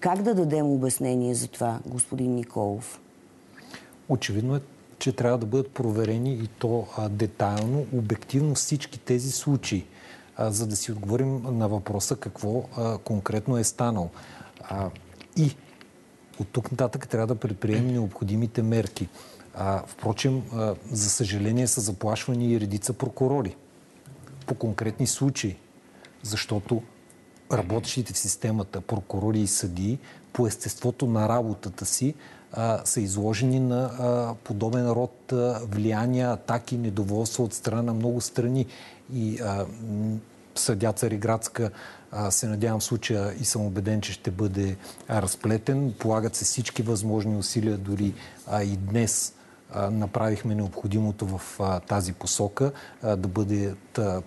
[0.00, 3.00] Как да дадем обяснение за това, господин Николов?
[4.08, 4.60] Очевидно е,
[4.98, 9.84] че трябва да бъдат проверени и то а, детайлно, обективно всички тези случаи,
[10.36, 14.10] а, за да си отговорим на въпроса какво а, конкретно е станало.
[15.36, 15.56] И
[16.40, 19.08] от тук нататък трябва да предприемем необходимите мерки.
[19.60, 23.56] А, впрочем, а, за съжаление са заплашвани и редица прокурори
[24.46, 25.56] по конкретни случаи,
[26.22, 26.82] защото
[27.52, 29.98] работещите в системата прокурори и съдии
[30.32, 32.14] по естеството на работата си
[32.52, 38.20] а, са изложени на а, подобен род а, влияния, атаки, недоволство от страна на много
[38.20, 38.66] страни.
[39.14, 39.66] И а,
[40.54, 41.70] съдя Цариградска
[42.30, 44.76] се надявам в случая и съм убеден, че ще бъде
[45.10, 45.94] разплетен.
[45.98, 48.14] Полагат се всички възможни усилия, дори
[48.46, 49.34] а, и днес
[49.90, 53.78] направихме необходимото в тази посока да бъдат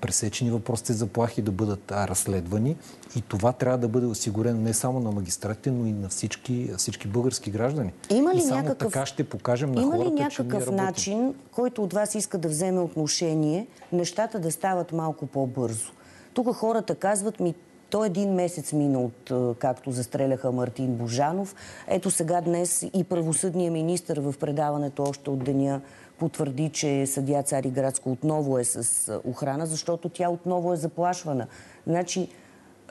[0.02, 2.76] пресечени въпросите заплахи, да бъдат разследвани.
[3.16, 7.08] И това трябва да бъде осигурено не само на магистратите, но и на всички, всички
[7.08, 7.94] български граждани.
[8.10, 8.92] Има ли и само някакъв...
[8.92, 12.48] така ще покажем на Има хората, ли някакъв че начин, който от вас иска да
[12.48, 15.92] вземе отношение, нещата да стават малко по-бързо?
[16.34, 17.56] Тук хората казват ми,
[17.92, 21.56] то един месец мина от както застреляха Мартин Божанов.
[21.88, 25.82] Ето сега днес и правосъдният министр в предаването още от деня
[26.20, 31.48] потвърди, че съдя Цари Градско отново е с охрана, защото тя отново е заплашвана.
[31.88, 32.28] Значи,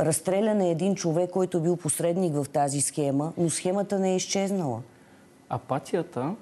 [0.00, 4.16] разстрелян е един човек, който е бил посредник в тази схема, но схемата не е
[4.16, 4.80] изчезнала.
[5.48, 6.34] Апатията,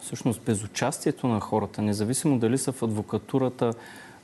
[0.00, 3.72] всъщност безучастието на хората, независимо дали са в адвокатурата,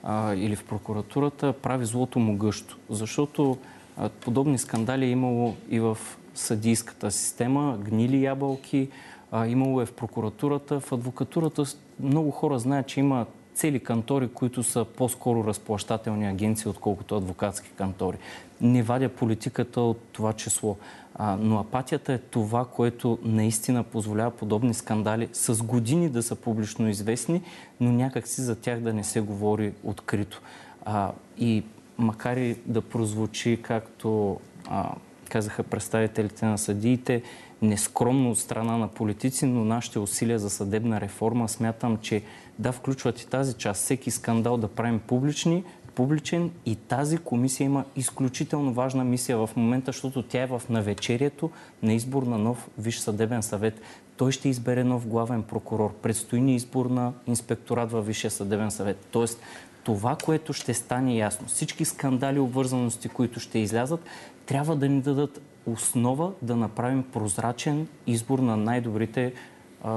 [0.03, 2.77] а, или в прокуратурата прави злото му гъщо.
[2.91, 3.59] Защото
[3.97, 5.99] а, подобни скандали е имало и в
[6.35, 8.89] съдийската система, гнили ябълки,
[9.33, 10.81] а, имало е в прокуратурата.
[10.81, 11.65] В адвокатурата
[12.01, 13.27] много хора знаят, че има
[13.61, 18.17] цели кантори, които са по-скоро разплащателни агенции, отколкото адвокатски кантори.
[18.61, 20.77] Не вадя политиката от това число.
[21.15, 26.89] А, но апатията е това, което наистина позволява подобни скандали с години да са публично
[26.89, 27.43] известни,
[27.81, 30.43] но някакси за тях да не се говори открито.
[30.85, 31.65] А, и
[31.99, 34.95] макар и да прозвучи, както а,
[35.29, 37.23] казаха представителите на съдиите,
[37.63, 42.23] нескромно от страна на политици, но нашите усилия за съдебна реформа смятам, че
[42.59, 43.83] да включват и тази част.
[43.83, 49.93] Всеки скандал да правим публични, публичен и тази комисия има изключително важна мисия в момента,
[49.93, 51.51] защото тя е в навечерието
[51.83, 53.81] на избор на нов Висш съдебен съвет.
[54.17, 55.95] Той ще избере нов главен прокурор.
[55.95, 59.07] Предстои ни избор на инспекторат във Висшия съдебен съвет.
[59.11, 59.41] Тоест,
[59.85, 64.01] това, което ще стане ясно, всички скандали, обвързаности, които ще излязат,
[64.47, 69.35] трябва да ни дадат основа да направим прозрачен избор на най-добрите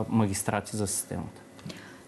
[0.10, 1.43] магистрати за системата.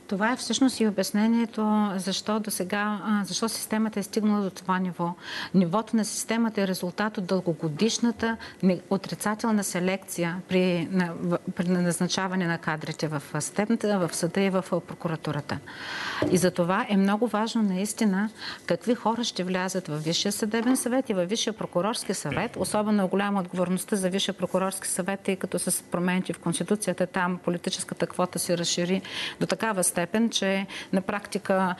[0.07, 5.13] Това е всъщност и обяснението защо до сега, защо системата е стигнала до това ниво.
[5.53, 8.37] Нивото на системата е резултат от дългогодишната
[8.89, 11.13] отрицателна селекция при, на,
[11.55, 15.59] при назначаване на кадрите в съдебната, в съда и в прокуратурата.
[16.31, 18.29] И за това е много важно наистина
[18.65, 22.57] какви хора ще влязат в Висшия съдебен съвет и в Висшия прокурорски съвет.
[22.57, 28.07] Особено голяма отговорността за Висшия прокурорски съвет, тъй като с промените в Конституцията там политическата
[28.07, 29.01] квота се разшири
[29.39, 31.75] до такава степен, че на практика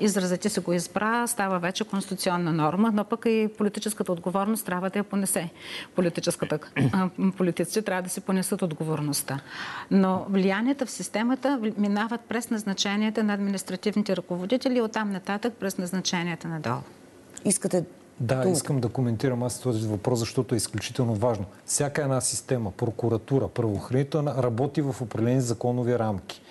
[0.00, 4.90] изразът ти се го избра, става вече конституционна норма, но пък и политическата отговорност трябва
[4.90, 5.50] да я понесе.
[5.94, 6.58] Политическата,
[7.36, 9.40] политиците трябва да си понесат отговорността.
[9.90, 16.48] Но влиянията в системата минават през назначенията на административните ръководители и оттам нататък през назначенията
[16.48, 16.80] надолу.
[17.44, 17.84] Искате
[18.20, 21.44] да, искам да коментирам аз този въпрос, защото е изключително важно.
[21.66, 26.42] Всяка една система, прокуратура, правоохранителна, работи в определени законови рамки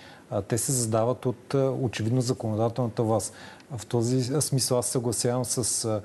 [0.48, 3.34] те се задават от очевидно законодателната власт.
[3.76, 6.00] В този смисъл аз съгласявам с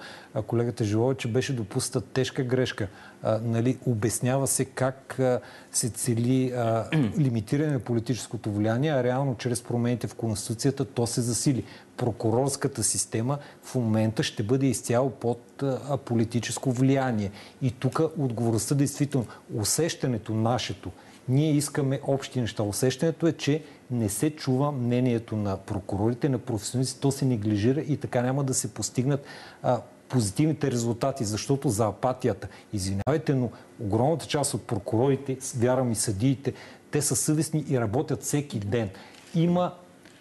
[0.47, 2.87] колегата Жилова, че беше допуста тежка грешка.
[3.23, 5.39] А, нали, обяснява се как а,
[5.71, 6.85] се цели а,
[7.19, 11.63] лимитиране на политическото влияние, а реално чрез промените в Конституцията то се засили.
[11.97, 15.63] Прокурорската система в момента ще бъде изцяло под
[16.05, 17.31] политическо влияние.
[17.61, 20.91] И тук отговорността действително, усещането нашето,
[21.29, 22.63] ние искаме общи неща.
[22.63, 27.97] Усещането е, че не се чува мнението на прокурорите, на професионалистите, то се неглижира и
[27.97, 29.25] така няма да се постигнат
[29.63, 36.53] а, позитивните резултати, защото за апатията, извинявайте, но огромната част от прокурорите, вярвам и съдиите,
[36.91, 38.89] те са съвестни и работят всеки ден.
[39.35, 39.73] Има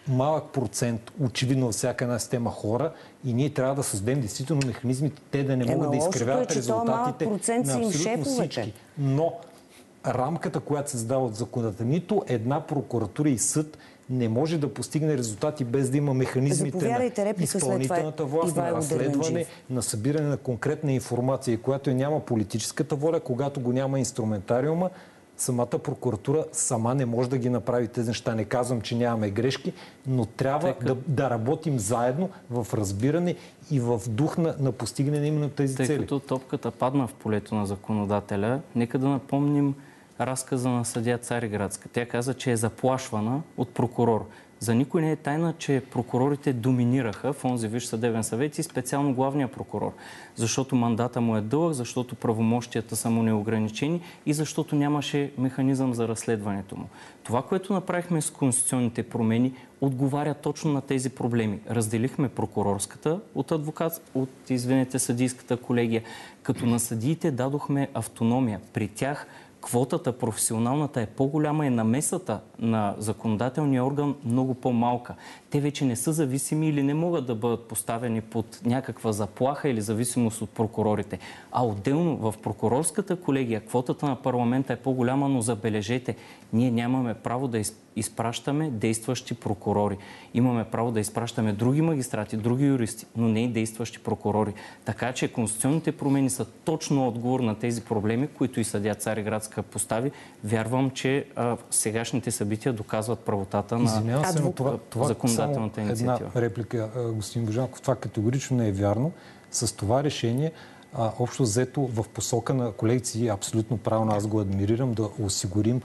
[0.07, 2.93] малък процент, очевидно във всяка една система хора
[3.25, 7.25] и ние трябва да създадем действително механизмите, те да не могат да изкривяват е, резултатите
[7.25, 8.73] на абсолютно всички.
[8.97, 9.33] Но
[10.07, 11.87] рамката, която се задава от законодателя.
[11.87, 13.77] Нито една прокуратура и съд
[14.09, 19.83] не може да постигне резултати без да има механизмите на изпълнителната власт, на разследване, на
[19.83, 24.89] събиране на конкретна информация, която няма политическата воля, когато го няма инструментариума,
[25.37, 28.35] самата прокуратура сама не може да ги направи тези неща.
[28.35, 29.73] Не казвам, че нямаме грешки,
[30.07, 33.35] но трябва да, да работим заедно в разбиране
[33.71, 35.97] и в дух на, на постигане на именно тези Тъй, цели.
[35.97, 39.75] Тъй като топката падна в полето на законодателя, нека да напомним
[40.19, 41.89] разказа на съдия Цариградска.
[41.89, 44.25] Тя каза, че е заплашвана от прокурор.
[44.59, 49.13] За никой не е тайна, че прокурорите доминираха в онзи Виж съдебен съвет и специално
[49.13, 49.93] главния прокурор.
[50.35, 56.07] Защото мандата му е дълъг, защото правомощията са му неограничени и защото нямаше механизъм за
[56.07, 56.89] разследването му.
[57.23, 61.59] Това, което направихме с конституционните промени, отговаря точно на тези проблеми.
[61.69, 66.03] Разделихме прокурорската от адвокат, от, извинете, съдийската колегия,
[66.43, 68.59] като на съдиите дадохме автономия.
[68.73, 69.27] При тях
[69.65, 75.15] квотата професионалната е по-голяма и намесата на законодателния орган много по-малка.
[75.49, 79.81] Те вече не са зависими или не могат да бъдат поставени под някаква заплаха или
[79.81, 81.19] зависимост от прокурорите.
[81.51, 86.15] А отделно в прокурорската колегия квотата на парламента е по-голяма, но забележете,
[86.53, 87.61] ние нямаме право да
[87.95, 89.97] изпращаме действащи прокурори.
[90.33, 94.53] Имаме право да изпращаме други магистрати, други юристи, но не и действащи прокурори.
[94.85, 100.11] Така че конституционните промени са точно отговор на тези проблеми, които и съдя Цареградска постави.
[100.43, 103.89] Вярвам, че а, сегашните събития доказват правотата на
[104.31, 106.29] се, но това, това законодателната инициатива.
[106.35, 107.81] Една реплика, господин Божанков.
[107.81, 109.11] Това категорично не е вярно.
[109.51, 110.51] С това решение
[110.93, 115.81] а, общо взето в посока на колегите абсолютно правилно аз го адмирирам да осигурим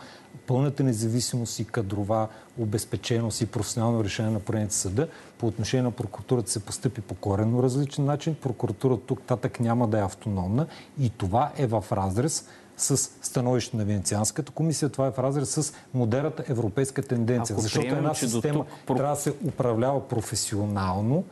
[0.46, 2.28] пълната независимост и кадрова
[2.59, 5.09] обезпеченост и професионално решение на промените съда.
[5.38, 8.35] По отношение на прокуратурата се постъпи по коренно различен начин.
[8.35, 10.66] Прокуратурата тук татък няма да е автономна
[11.00, 12.48] и това е в разрез
[12.80, 14.88] с становище на Венецианската комисия.
[14.88, 17.54] Това е в разрез с модерната европейска тенденция.
[17.54, 18.96] Ако защото една система тук...
[18.96, 21.24] трябва да се управлява професионално.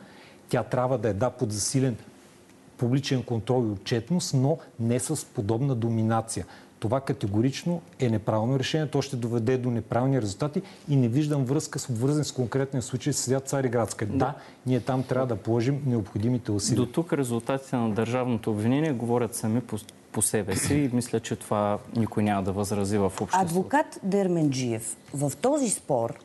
[0.49, 1.97] Тя трябва да е да под засилен
[2.77, 6.45] публичен контрол и отчетност, но не с подобна доминация.
[6.79, 8.87] Това категорично е неправилно решение.
[8.87, 13.13] То ще доведе до неправилни резултати и не виждам връзка с обвързан с конкретния случай
[13.13, 14.05] с свят Цариградска.
[14.05, 14.17] Да.
[14.17, 14.33] да,
[14.65, 16.85] ние там трябва да положим необходимите усилия.
[16.85, 19.77] До тук резултатите на държавното обвинение говорят сами по,
[20.11, 23.41] по себе си и мисля, че това никой няма да възрази в обществото.
[23.41, 26.19] Адвокат Дерменджиев, в този спор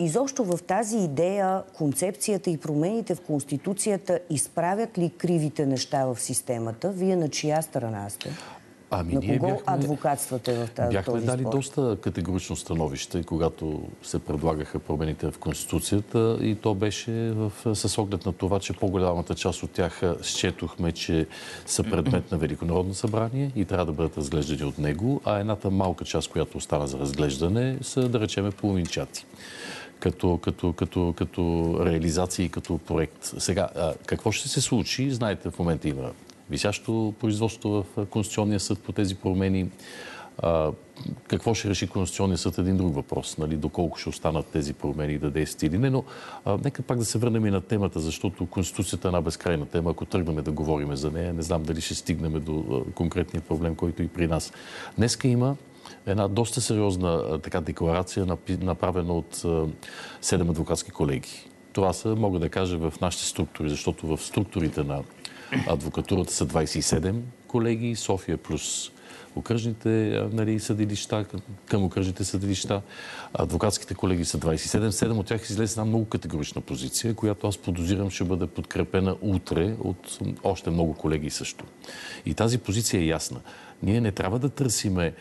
[0.00, 6.90] изобщо в тази идея, концепцията и промените в Конституцията изправят ли кривите неща в системата?
[6.90, 8.30] Вие на чия страна сте?
[8.90, 11.52] Ами, на ние кого бяхме, адвокатствате в тази Бяхме този дали спор?
[11.52, 18.26] доста категорично становище, когато се предлагаха промените в Конституцията и то беше в, с оглед
[18.26, 21.26] на това, че по-голямата част от тях счетохме, че
[21.66, 26.04] са предмет на Великонародно събрание и трябва да бъдат разглеждани от него, а едната малка
[26.04, 29.26] част, която остана за разглеждане, са, да речеме, половинчати
[30.00, 33.34] като, като, като, като реализация и като проект.
[33.38, 33.68] Сега,
[34.06, 35.10] какво ще се случи?
[35.10, 36.10] Знаете, в момента има
[36.50, 39.70] висящо производство в Конституционния съд по тези промени.
[41.28, 45.30] Какво ще реши Конституционния съд един друг въпрос, нали, доколко ще останат тези промени да
[45.30, 46.04] действат или не, но
[46.44, 49.90] а, нека пак да се върнем и на темата, защото Конституцията е една безкрайна тема.
[49.90, 54.02] Ако тръгнем да говорим за нея, не знам дали ще стигнем до конкретния проблем, който
[54.02, 54.52] и при нас.
[54.96, 55.56] Днеска има
[56.06, 58.26] една доста сериозна така, декларация,
[58.60, 59.44] направена от
[60.20, 61.48] седем адвокатски колеги.
[61.72, 65.02] Това са, мога да кажа, в нашите структури, защото в структурите на
[65.68, 67.14] адвокатурата са 27
[67.46, 68.90] колеги, София плюс
[69.36, 71.24] окръжните нали, съдилища,
[71.66, 72.82] към окръжните съдилища.
[73.34, 74.90] Адвокатските колеги са 27.
[74.90, 79.74] Седем от тях излезе една много категорична позиция, която аз подозирам ще бъде подкрепена утре
[79.80, 81.64] от още много колеги също.
[82.26, 83.40] И тази позиция е ясна.
[83.82, 85.14] Ние не трябва да търсиме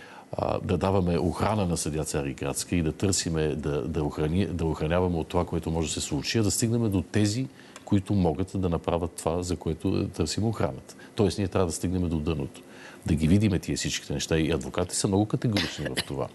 [0.63, 5.27] да даваме охрана на съдя Цариградска и да търсиме да, да, охрани, да охраняваме от
[5.27, 7.47] това, което може да се случи, а да стигнем до тези,
[7.89, 10.95] които могат да направят това, за което търсим охраната.
[11.15, 12.61] Тоест, ние трябва да стигнем до дъното.
[13.05, 14.39] Да ги видиме тия всичките неща.
[14.39, 16.27] И адвокати са много категорични в това.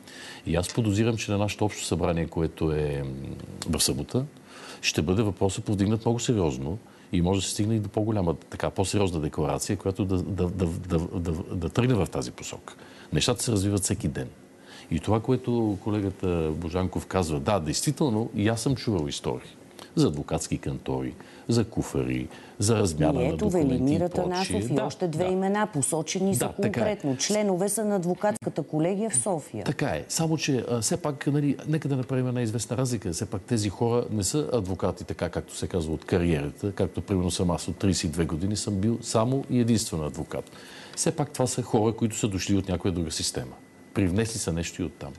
[0.46, 3.02] И аз подозирам, че на нашето общо събрание, което е
[3.68, 4.24] в събота,
[4.82, 6.78] ще бъде въпросът повдигнат много сериозно
[7.12, 11.32] и може да се стигне и до по-голяма, така, по-сериозна декларация, която да, да, да,
[11.32, 12.74] да тръгне в тази посока.
[13.12, 14.28] Нещата се развиват всеки ден.
[14.90, 19.50] И това, което колегата Божанков казва, да, действително, и аз съм чувал истории
[19.96, 21.14] за адвокатски кантори,
[21.48, 22.28] за куфари,
[22.58, 25.30] за размяна и ето, на документи Велимир Атанасов и да, още две да.
[25.30, 26.62] имена, посочени да, са е.
[26.62, 27.12] конкретно.
[27.12, 27.16] Е.
[27.16, 29.64] Членове са на адвокатската колегия в София.
[29.64, 30.04] Така е.
[30.08, 33.12] Само, че а, все пак, нали, нека да направим една известна разлика.
[33.12, 37.30] Все пак тези хора не са адвокати, така както се казва, от кариерата, както примерно
[37.30, 40.50] съм аз от 32 години съм бил само и единствено адвокат.
[40.96, 43.52] Все пак това са хора, които са дошли от някоя друга система.
[43.94, 45.12] Привнесли са нещо и оттам.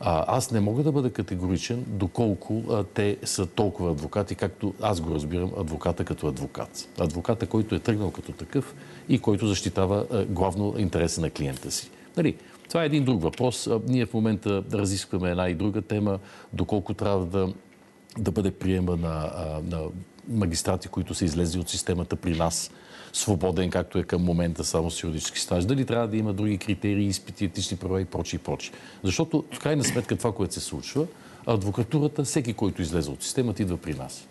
[0.00, 5.52] Аз не мога да бъда категоричен доколко те са толкова адвокати, както аз го разбирам
[5.58, 6.88] адвоката като адвокат.
[7.00, 8.74] Адвоката, който е тръгнал като такъв
[9.08, 11.90] и който защитава главно интереса на клиента си.
[12.16, 12.36] Нали,
[12.68, 13.68] това е един друг въпрос.
[13.88, 16.18] Ние в момента разискваме една и друга тема,
[16.52, 17.52] доколко трябва да,
[18.18, 19.30] да бъде приема на,
[19.64, 19.82] на
[20.28, 22.70] магистрати, които са излезли от системата при нас
[23.16, 25.64] свободен, както е към момента само с юридически стаж.
[25.64, 28.70] Дали трябва да има други критерии, изпити, етични права и прочи и прочи.
[29.02, 31.06] Защото в крайна сметка това, което се случва,
[31.46, 34.28] адвокатурата, всеки, който излезе от системата, идва при нас.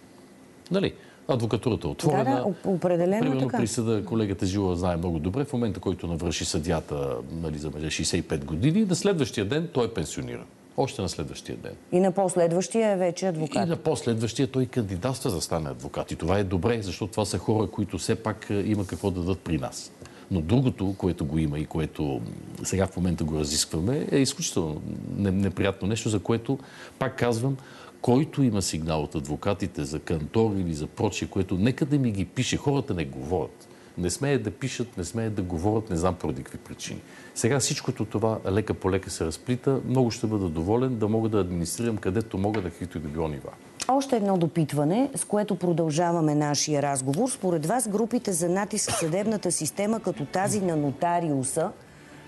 [0.71, 0.93] Нали?
[1.27, 2.23] Адвокатурата отворена.
[2.23, 3.57] Да, да, определено Примерно така.
[3.57, 8.85] присъда, колегата Жила знае много добре, в момента, който навърши съдята нали, за 65 години,
[8.85, 10.45] на следващия ден той е пенсиониран.
[10.77, 11.75] Още на следващия ден.
[11.91, 13.67] И на последващия е вече адвокат.
[13.67, 16.11] И на последващия той кандидатства за да стане адвокат.
[16.11, 19.19] И това е добре, защото това са хора, които все пак е, има какво да
[19.19, 19.91] дадат при нас.
[20.31, 22.21] Но другото, което го има и което
[22.63, 24.81] сега в момента го разискваме, е изключително
[25.17, 26.59] неприятно нещо, за което,
[26.99, 27.57] пак казвам,
[28.01, 32.25] който има сигнал от адвокатите за кантор или за прочие, което нека да ми ги
[32.25, 33.67] пише, хората не говорят.
[33.97, 37.01] Не смеят да пишат, не смеят да говорят, не знам поради какви причини.
[37.35, 39.79] Сега всичкото това лека по лека се разплита.
[39.85, 43.27] Много ще бъда доволен да мога да администрирам където мога на каквито и да било
[43.27, 43.49] нива.
[43.87, 47.29] Още едно допитване, с което продължаваме нашия разговор.
[47.29, 51.71] Според вас групите за натиск в съдебната система, като тази на нотариуса,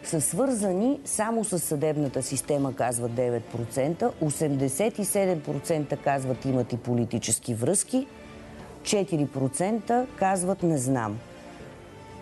[0.04, 8.08] са свързани само с съдебната система, казват 9%, 87% казват имат и политически връзки,
[8.84, 11.20] 4% казват не знам.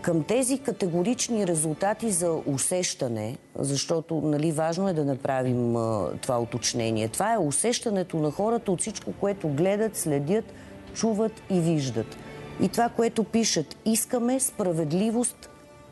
[0.06, 7.08] Към тези категорични резултати за усещане, защото нали, важно е да направим а, това уточнение,
[7.08, 10.46] това е усещането на хората от всичко, което гледат, следят,
[10.94, 12.18] чуват и виждат.
[12.62, 15.50] И това, което пишат, искаме справедливост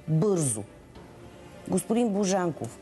[0.08, 0.64] бързо.
[1.68, 2.80] Господин Божанков,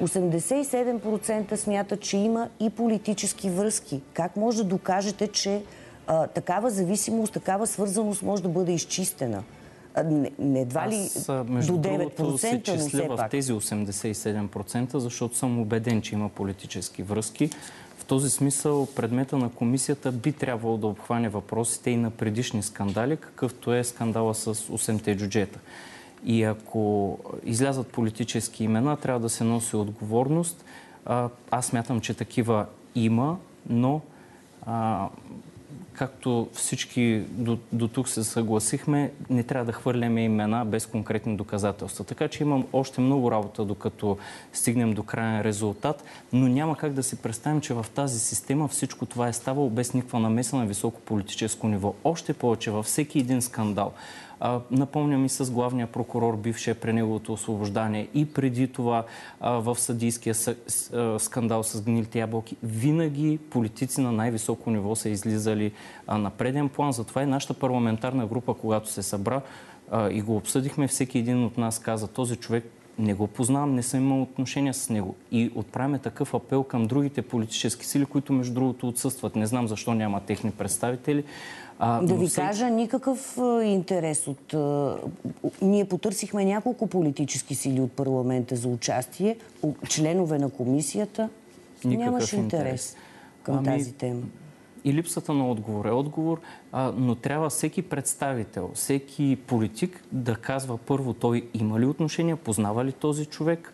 [0.00, 4.02] 87% смятат, че има и политически връзки.
[4.12, 5.62] Как може да докажете, че
[6.06, 9.42] а, такава зависимост, такава свързаност може да бъде изчистена?
[10.04, 15.60] Не, не едва ли Аз, между до 9%, се числя в тези 87%, защото съм
[15.60, 17.50] убеден, че има политически връзки.
[17.98, 23.16] В този смисъл предмета на комисията би трябвало да обхване въпросите и на предишни скандали,
[23.16, 25.58] какъвто е скандала с 8-те джуджета.
[26.24, 30.64] И ако излязат политически имена, трябва да се носи отговорност.
[31.50, 33.36] Аз смятам, че такива има,
[33.68, 34.00] но
[34.66, 35.08] а,
[36.02, 42.04] както всички до, до тук се съгласихме, не трябва да хвърляме имена без конкретни доказателства.
[42.04, 44.18] Така че имам още много работа, докато
[44.52, 49.06] стигнем до крайен резултат, но няма как да си представим, че в тази система всичко
[49.06, 51.94] това е ставало без никаква намеса на високо политическо ниво.
[52.04, 53.92] Още повече във всеки един скандал
[54.44, 59.04] А, напомням и с главния прокурор, бившия при неговото освобождане и преди това
[59.40, 60.34] в съдийския
[61.18, 62.56] скандал с гнилите ябълки.
[62.62, 65.72] Винаги политици на най-високо ниво са излизали
[66.08, 66.92] на преден план.
[66.92, 69.40] Затова и нашата парламентарна група, когато се събра
[70.10, 72.64] и го обсъдихме, всеки един от нас каза, този човек
[72.98, 75.14] не го познавам, не съм имал отношения с него.
[75.30, 79.36] И отправяме такъв апел към другите политически сили, които между другото отсъстват.
[79.36, 81.24] Не знам защо няма техни представители.
[81.78, 82.46] А, да ви всеки...
[82.46, 84.54] кажа, никакъв интерес от...
[85.62, 89.36] Ние потърсихме няколко политически сили от парламента за участие,
[89.88, 91.28] членове на комисията.
[91.84, 92.96] Никакъв Нямаше интерес, интерес
[93.42, 94.22] към ами, тази тема
[94.84, 96.40] и липсата на отговор е отговор,
[96.72, 102.84] а, но трябва всеки представител, всеки политик да казва първо той има ли отношение, познава
[102.84, 103.72] ли този човек,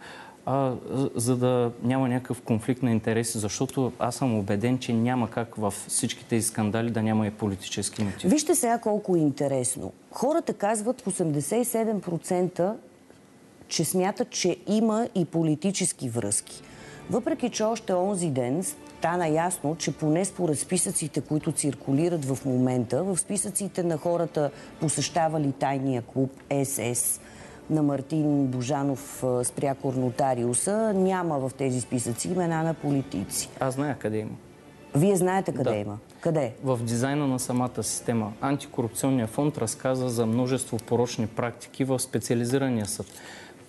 [0.51, 0.72] а,
[1.14, 5.74] за да няма някакъв конфликт на интереси, защото аз съм убеден, че няма как в
[5.88, 8.30] всички тези скандали да няма и политически мотив.
[8.30, 9.92] Вижте сега колко е интересно.
[10.11, 12.74] Хората казват 87%,
[13.68, 16.62] че смятат, че има и политически връзки.
[17.11, 18.64] Въпреки, че още онзи ден
[18.99, 25.53] стана ясно, че поне според списъците, които циркулират в момента, в списъците на хората посещавали
[25.53, 26.30] тайния клуб
[26.64, 27.20] СС
[27.70, 33.48] на Мартин Божанов спряко Нотариуса, няма в тези списъци имена на политици.
[33.60, 34.36] Аз зная къде има.
[34.94, 35.76] Вие знаете къде да.
[35.76, 35.98] има?
[36.20, 36.54] Къде?
[36.64, 38.32] В дизайна на самата система.
[38.40, 43.06] Антикорупционния фонд разказа за множество порочни практики в специализирания съд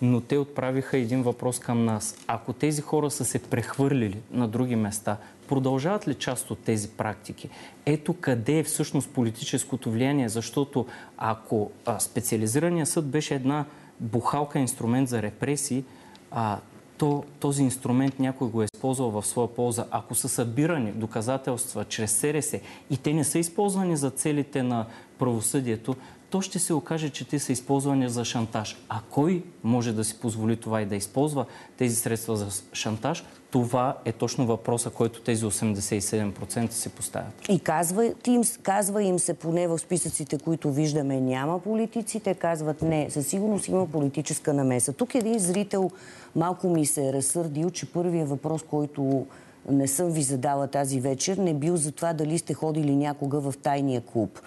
[0.02, 2.16] но те отправиха един въпрос към нас.
[2.26, 5.16] Ако тези хора са се прехвърлили на други места,
[5.48, 7.48] продължават ли част от тези практики?
[7.86, 10.86] Ето къде е всъщност политическото влияние, защото
[11.18, 13.64] ако а, специализираният съд беше една
[14.00, 15.84] бухалка инструмент за репресии,
[16.30, 16.58] а,
[16.98, 19.86] то този инструмент някой го е използвал в своя полза.
[19.90, 22.54] Ако са събирани доказателства чрез СРС
[22.90, 24.86] и те не са използвани за целите на
[25.18, 25.96] правосъдието,
[26.30, 28.76] то ще се окаже, че те са използвани за шантаж.
[28.88, 33.24] А кой може да си позволи това и да използва тези средства за шантаж?
[33.50, 37.48] Това е точно въпроса, който тези 87% се поставят.
[37.48, 42.20] И казва им, казва им се поне в списъците, които виждаме, няма политици.
[42.20, 44.92] Те казват не, със сигурност има политическа намеса.
[44.92, 45.90] Тук един зрител
[46.36, 49.26] малко ми се е разсърдил, че първият въпрос, който
[49.70, 53.54] не съм ви задала тази вечер, не бил за това дали сте ходили някога в
[53.62, 54.40] тайния клуб.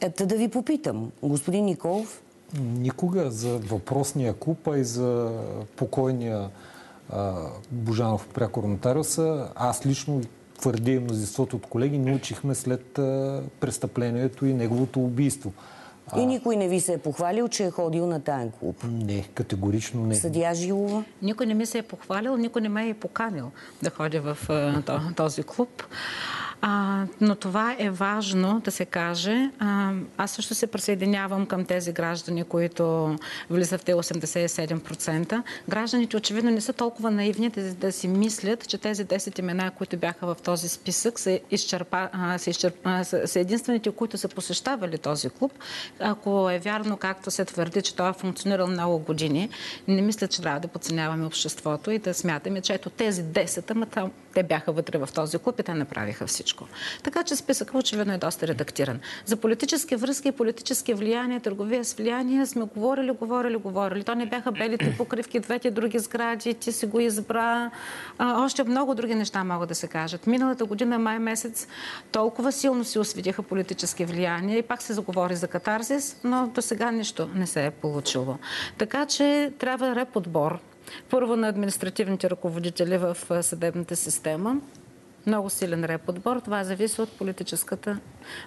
[0.00, 2.22] Ето да ви попитам, господин Николов.
[2.60, 5.30] Никога за въпросния клуб, а и за
[5.76, 6.48] покойния
[7.10, 7.34] а,
[7.70, 10.22] Божанов прякор нотариуса, аз лично
[10.58, 15.52] твърдя и мнозинството от колеги, научихме след а, престъплението и неговото убийство.
[16.16, 18.84] И никой не ви се е похвалил, че е ходил на таен клуб?
[18.90, 20.14] Не, категорично не.
[20.14, 21.04] Съдия Жилова?
[21.22, 23.50] Никой не ми се е похвалил, никой не ме е поканил
[23.82, 24.82] да ходя в а,
[25.16, 25.82] този клуб.
[26.60, 29.50] А, но това е важно да се каже.
[29.58, 33.16] А, аз също се присъединявам към тези граждани, които
[33.50, 35.42] влизат в те 87%.
[35.68, 39.96] Гражданите очевидно не са толкова наивни да, да си мислят, че тези 10 имена, които
[39.96, 44.98] бяха в този списък, са, изчерпа, а, са, изчерпа, са, са единствените, които са посещавали
[44.98, 45.52] този клуб.
[46.00, 49.48] Ако е вярно, както се твърди, че той е функционирал много години,
[49.88, 53.86] не мисля, че трябва да подценяваме обществото и да смятаме, че ето тези 10, ама
[54.34, 56.68] те бяха вътре в този клуб и те направиха всичко всичко.
[57.02, 59.00] Така че списъкът очевидно е доста редактиран.
[59.24, 64.04] За политически връзки политически влияния, търговия с влияние сме говорили, говорили, говорили.
[64.04, 67.70] То не бяха белите покривки, двете други сгради, ти си го избра.
[68.18, 70.26] А, още много други неща могат да се кажат.
[70.26, 71.68] Миналата година, май месец,
[72.12, 76.90] толкова силно се осветиха политически влияния и пак се заговори за катарзис, но до сега
[76.90, 78.38] нищо не се е получило.
[78.78, 80.58] Така че трябва реподбор.
[81.10, 84.60] Първо на административните ръководители в съдебната система,
[85.26, 86.40] много силен реподбор.
[86.40, 87.98] Това зависи от политическата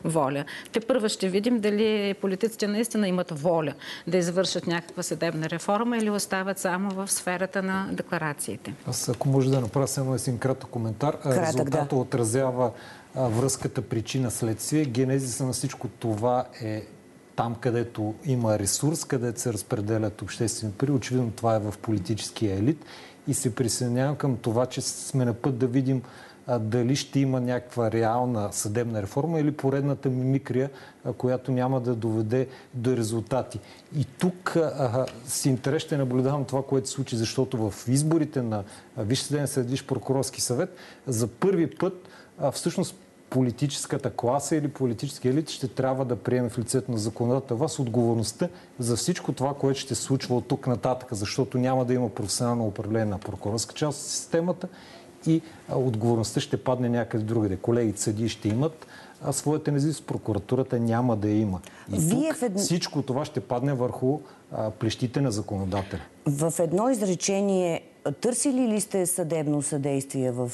[0.04, 0.46] воля.
[0.72, 3.74] Те първо ще видим дали политиците наистина имат воля
[4.08, 8.74] да извършат някаква съдебна реформа или остават само в сферата на декларациите.
[8.88, 11.20] Аз ако може да направя само един кратък коментар.
[11.22, 12.02] Кратък, Резултата да.
[12.02, 12.72] отразява
[13.16, 14.86] връзката причина-следствие.
[14.86, 16.84] Генезиса на всичко това е
[17.36, 20.92] там, където има ресурс, където се разпределят обществени пари.
[20.92, 22.86] Очевидно това е в политическия елит.
[23.28, 26.02] И се присъединявам към това, че сме на път да видим
[26.58, 30.70] дали ще има някаква реална съдебна реформа или поредната мимикрия,
[31.18, 33.60] която няма да доведе до резултати.
[33.98, 38.64] И тук а, с интерес ще наблюдавам това, което се случи, защото в изборите на
[38.98, 40.76] Висше съдебен съд, прокурорски съвет,
[41.08, 41.94] за първи път
[42.52, 42.96] всъщност
[43.30, 48.50] политическата класа или политически елит ще трябва да приеме в лицето на законодателната власт отговорността
[48.80, 52.68] за всичко това, което ще се случва от тук нататък, защото няма да има професионално
[52.68, 54.68] управление на прокурорска част от системата
[55.28, 55.42] и
[55.76, 57.56] отговорността ще падне някъде другаде.
[57.56, 58.88] Колегите съди ще имат
[59.24, 60.08] а своята независимост.
[60.08, 61.60] Прокуратурата няма да има.
[61.94, 62.60] И Вие тук едно...
[62.60, 64.20] всичко това ще падне върху
[64.52, 66.02] а, плещите на законодателя.
[66.26, 67.82] В едно изречение,
[68.22, 70.52] търсили ли сте съдебно съдействие в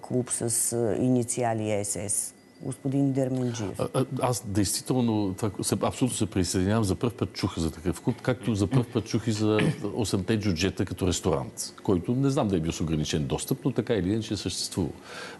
[0.00, 2.34] клуб с инициали СС?
[2.62, 3.80] Господин Дерменджиев?
[3.80, 5.34] А, аз действително
[5.82, 6.84] абсолютно се присъединявам.
[6.84, 10.38] За първ път чух за такъв клуб, както за първ път чух и за 8-те
[10.38, 14.12] джуджета като ресторант, който не знам да е бил с ограничен достъп, но така или
[14.12, 14.90] иначе е съществува.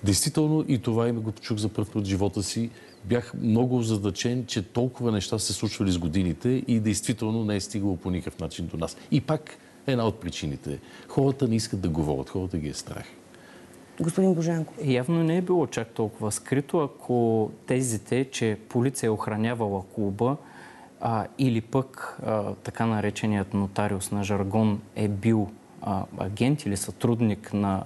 [0.04, 2.70] Действително и това име го чух за първ път в живота си.
[3.04, 7.96] Бях много задачен, че толкова неща се случвали с годините и действително не е стигало
[7.96, 8.96] по никакъв начин до нас.
[9.10, 10.78] И пак една от причините.
[11.08, 13.04] Хората не искат да говорят, хората ги е страх.
[14.01, 14.74] Господин Божанко.
[14.84, 20.36] Явно не е било чак толкова скрито, ако тезите, че полиция е охранявала клуба
[21.01, 25.49] а, или пък а, така нареченият нотариус на жаргон е бил
[25.82, 27.82] а, агент или сътрудник на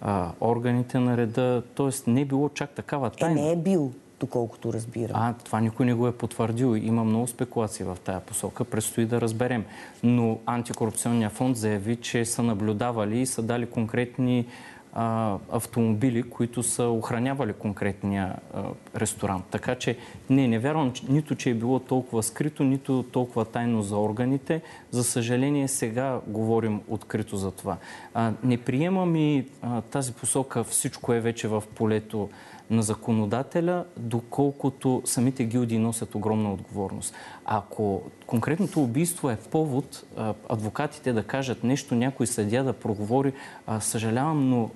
[0.00, 2.10] а, органите на реда, т.е.
[2.10, 3.40] не е било чак такава тайна.
[3.40, 5.12] Е, не е бил доколкото разбирам.
[5.14, 6.76] А, това никой не го е потвърдил.
[6.76, 8.64] Има много спекулации в тая посока.
[8.64, 9.64] Предстои да разберем.
[10.02, 14.46] Но антикорупционният фонд заяви, че са наблюдавали и са дали конкретни
[14.92, 18.62] а, автомобили, които са охранявали конкретния а,
[18.96, 19.44] ресторант.
[19.50, 19.96] Така че
[20.30, 24.62] не, не вярвам нито, че е било толкова скрито, нито толкова тайно за органите.
[24.90, 27.76] За съжаление, сега говорим открито за това.
[28.14, 32.28] А, не приемам и а, тази посока всичко е вече в полето
[32.72, 37.14] на законодателя, доколкото самите гилдии носят огромна отговорност.
[37.44, 40.04] Ако конкретното убийство е повод
[40.48, 43.32] адвокатите да кажат нещо, някой съдя да проговори,
[43.80, 44.70] съжалявам, но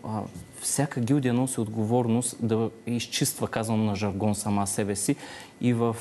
[0.61, 5.16] всяка гилдия носи отговорност да изчиства, казвам на жаргон, сама себе си.
[5.61, 5.97] И в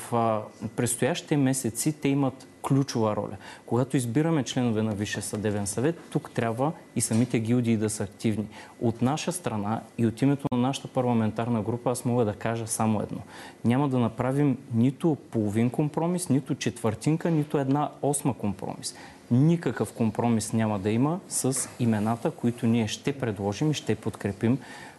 [0.76, 3.36] предстоящите месеци те имат ключова роля.
[3.66, 8.46] Когато избираме членове на Висше съдебен съвет, тук трябва и самите гилдии да са активни.
[8.80, 13.00] От наша страна и от името на нашата парламентарна група аз мога да кажа само
[13.00, 13.18] едно.
[13.64, 18.94] Няма да направим нито половин компромис, нито четвъртинка, нито една осма компромис.
[19.30, 24.58] Никакъв компромис няма да има с имената, които ние ще предложим и ще подкрепим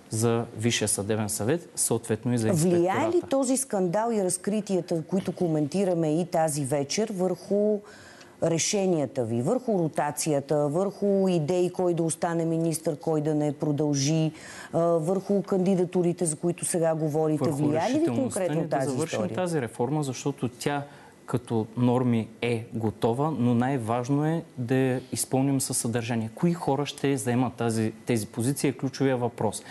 [0.10, 2.80] за Висшия съдебен съвет, съответно и за инспектората.
[2.80, 7.80] Влияе ли този скандал и разкритията, които коментираме и тази вечер, върху
[8.44, 14.32] решенията ви, върху ротацията, върху идеи кой да остане министр, кой да не продължи,
[14.74, 17.50] върху кандидатурите, за които сега говорите.
[17.50, 19.36] Влияе ли ви конкретно тази да завършим история?
[19.36, 20.84] тази реформа, защото тя
[21.26, 26.30] като норми е готова, но най-важно е да я изпълним със съдържание.
[26.36, 29.64] Кои хора ще заемат тази, тези позиции е ключовия въпрос.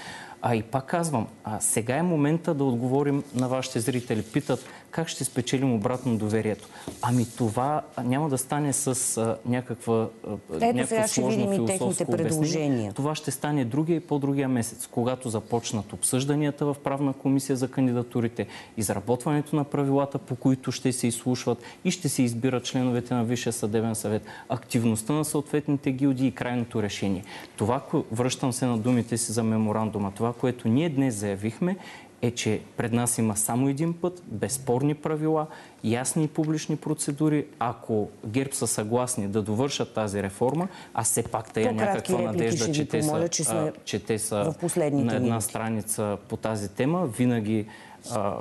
[0.43, 4.23] А и пак казвам, а сега е момента да отговорим на вашите зрители.
[4.23, 4.65] Питат
[4.97, 6.69] как ще спечелим обратно доверието.
[7.03, 10.09] Ами това няма да стане с а, някаква,
[10.55, 12.93] Ето някаква сега ще видим и техните предложения.
[12.93, 18.47] Това ще стане другия и по-другия месец, когато започнат обсъжданията в правна комисия за кандидатурите,
[18.77, 23.53] изработването на правилата, по които ще се изслушват и ще се избират членовете на Висшия
[23.53, 27.25] съдебен съвет, активността на съответните гилдии и крайното решение.
[27.57, 27.83] Това,
[28.13, 31.77] връщам се на думите си за меморандума, това, което ние днес заявихме,
[32.23, 35.47] е, че пред нас има само един път, безспорни правила,
[35.85, 37.47] ясни и публични процедури.
[37.59, 42.89] Ако ГЕРБ са съгласни да довършат тази реформа, а все пак тая някаква надежда, че
[42.89, 45.45] те, помоля, са, че, че те са на една минути.
[45.45, 47.67] страница по тази тема, винаги
[48.11, 48.37] а, а,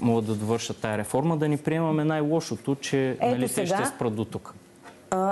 [0.00, 3.76] могат да довършат тази реформа, да ни приемаме най-лошото, че нали, сега...
[3.76, 4.54] те ще спрат до тук.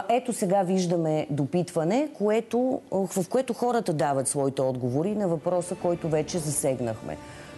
[0.09, 6.39] Ето сега виждаме допитване, което, в което хората дават своите отговори на въпроса, който вече
[6.39, 7.17] засегнахме.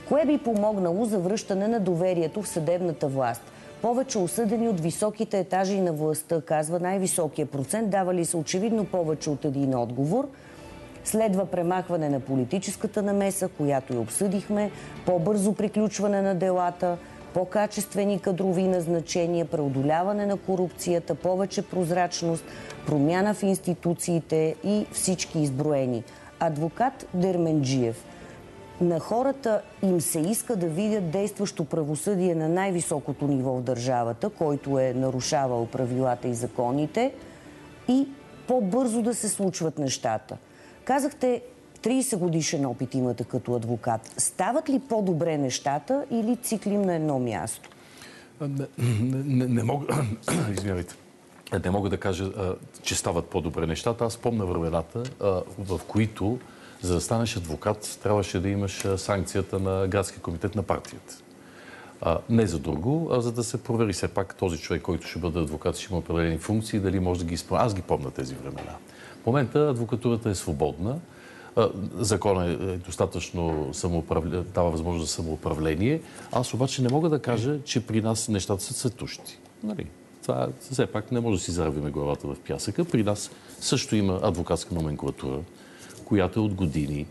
[0.08, 3.42] Кое би помогнало за връщане на доверието в съдебната власт?
[3.82, 9.44] Повече осъдени от високите етажи на властта, казва най-високия процент, давали са очевидно повече от
[9.44, 10.28] един отговор.
[11.04, 14.70] Следва премахване на политическата намеса, която и обсъдихме,
[15.06, 16.96] по-бързо приключване на делата,
[17.34, 22.44] по-качествени кадрови назначения, преодоляване на корупцията, повече прозрачност,
[22.86, 26.04] промяна в институциите и всички изброени.
[26.40, 28.04] Адвокат Дерменджиев–
[28.80, 34.78] на хората им се иска да видят действащо правосъдие на най-високото ниво в държавата, който
[34.78, 37.12] е нарушавал правилата и законите
[37.88, 38.08] и
[38.46, 40.36] по-бързо да се случват нещата.
[40.84, 41.42] Казахте,
[41.82, 44.14] 30 годишен опит имате като адвокат.
[44.16, 47.70] Стават ли по-добре нещата или циклим на едно място?
[48.40, 48.66] Не,
[49.24, 49.86] не, не мога...
[50.52, 50.94] Извинявайте.
[51.64, 52.32] Не мога да кажа,
[52.82, 54.04] че стават по-добре нещата.
[54.04, 55.02] Аз помня времената,
[55.58, 56.38] в които
[56.82, 61.16] за да станеш адвокат, трябваше да имаш санкцията на градски комитет на партията.
[62.00, 65.18] А, не за друго, а за да се провери все пак този човек, който ще
[65.18, 67.66] бъде адвокат, ще има определени функции, дали може да ги изпълнява.
[67.66, 68.76] Аз ги помня тези времена.
[69.22, 70.98] В момента адвокатурата е свободна.
[71.98, 76.00] Закон е достатъчно самоуправление, дава възможност за самоуправление.
[76.32, 79.38] Аз обаче не мога да кажа, че при нас нещата са цветущи.
[79.62, 79.86] Нали?
[80.22, 82.84] Това все пак не може да си заравиме главата в пясъка.
[82.84, 85.40] При нас също има адвокатска номенклатура,
[86.08, 87.06] която е от години,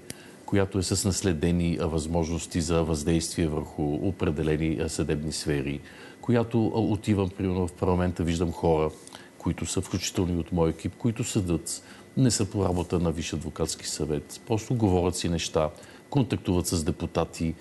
[0.46, 5.80] която е с наследени възможности за въздействие върху определени съдебни сфери,
[6.22, 8.90] която отивам, примерно в парламента, виждам хора,
[9.38, 11.84] които са включително и от моя екип, които съдат,
[12.18, 15.70] не са по работа на Висш адвокатски съвет, просто говорят си неща,
[16.10, 17.54] контактуват с депутати,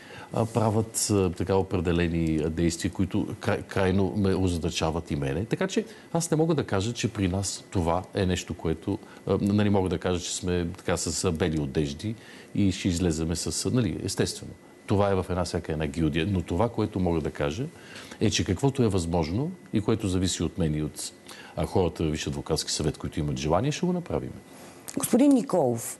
[0.55, 5.45] правят така определени действия, които край, крайно ме озадачават и мене.
[5.45, 8.99] Така че аз не мога да кажа, че при нас това е нещо, което...
[9.41, 12.15] Нали, мога да кажа, че сме така с бели одежди
[12.55, 13.71] и ще излеземе с...
[13.71, 14.53] Нали, естествено.
[14.87, 16.27] Това е в една всяка една гилдия.
[16.31, 17.67] Но това, което мога да кажа,
[18.21, 21.13] е, че каквото е възможно и което зависи от мен и от
[21.67, 24.33] хората в Висш адвокатски съвет, които имат желание, ще го направим.
[24.99, 25.99] Господин Николов,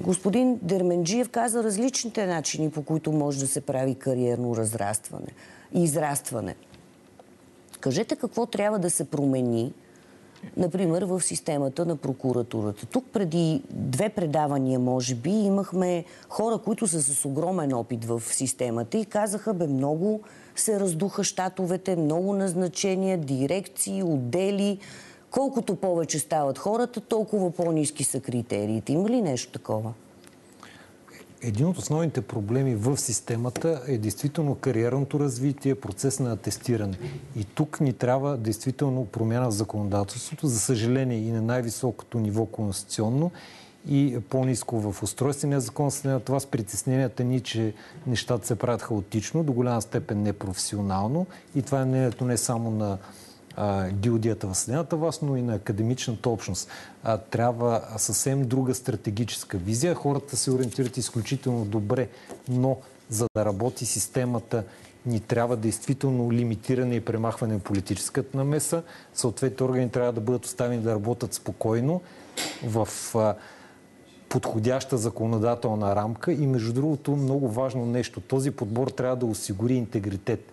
[0.00, 5.28] господин Дерменджиев каза различните начини, по които може да се прави кариерно разрастване
[5.74, 6.54] и израстване.
[7.80, 9.72] Кажете какво трябва да се промени,
[10.56, 12.86] например, в системата на прокуратурата.
[12.86, 18.98] Тук преди две предавания, може би, имахме хора, които са с огромен опит в системата
[18.98, 20.20] и казаха, бе, много
[20.56, 24.78] се раздуха щатовете, много назначения, дирекции, отдели.
[25.30, 28.92] Колкото повече стават хората, толкова по-низки са критериите.
[28.92, 29.92] Има ли нещо такова?
[31.42, 36.98] Един от основните проблеми в системата е действително кариерното развитие, процес на атестиране.
[37.36, 43.30] И тук ни трябва действително промяна в законодателството, за съжаление и на най-високото ниво конституционно
[43.88, 45.90] и по-низко в устройствения закон.
[45.90, 47.74] След това с притесненията ни, че
[48.06, 51.26] нещата се правят хаотично, до голяма степен непрофесионално.
[51.54, 52.98] И това е мнението не само на
[53.92, 56.68] гилдията в съдебната власт, но и на академичната общност.
[57.02, 59.94] А, трябва съвсем друга стратегическа визия.
[59.94, 62.08] Хората се ориентират изключително добре,
[62.48, 62.76] но
[63.08, 64.64] за да работи системата,
[65.06, 68.82] ни трябва действително лимитиране и премахване на политическата намеса.
[69.14, 72.00] Съответните органи трябва да бъдат оставени да работят спокойно
[72.64, 73.34] в а,
[74.28, 78.20] подходяща законодателна рамка и между другото много важно нещо.
[78.20, 80.49] Този подбор трябва да осигури интегритет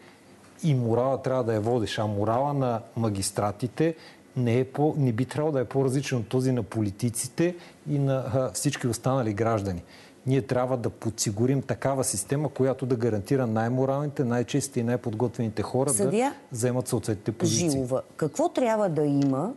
[0.64, 2.00] и морала трябва да е водещ.
[2.00, 3.96] А морала на магистратите
[4.38, 7.56] не, е по, не би трябвало да е по-различен от този на политиците
[7.90, 9.84] и на а, всички останали граждани.
[10.28, 16.30] Ние трябва да подсигурим такава система, която да гарантира най-моралните, най-честите и най-подготвените хора Съдия,
[16.30, 17.70] да вземат съответните позиции.
[17.70, 19.54] Жилова, какво трябва да има,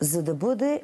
[0.00, 0.82] за да бъде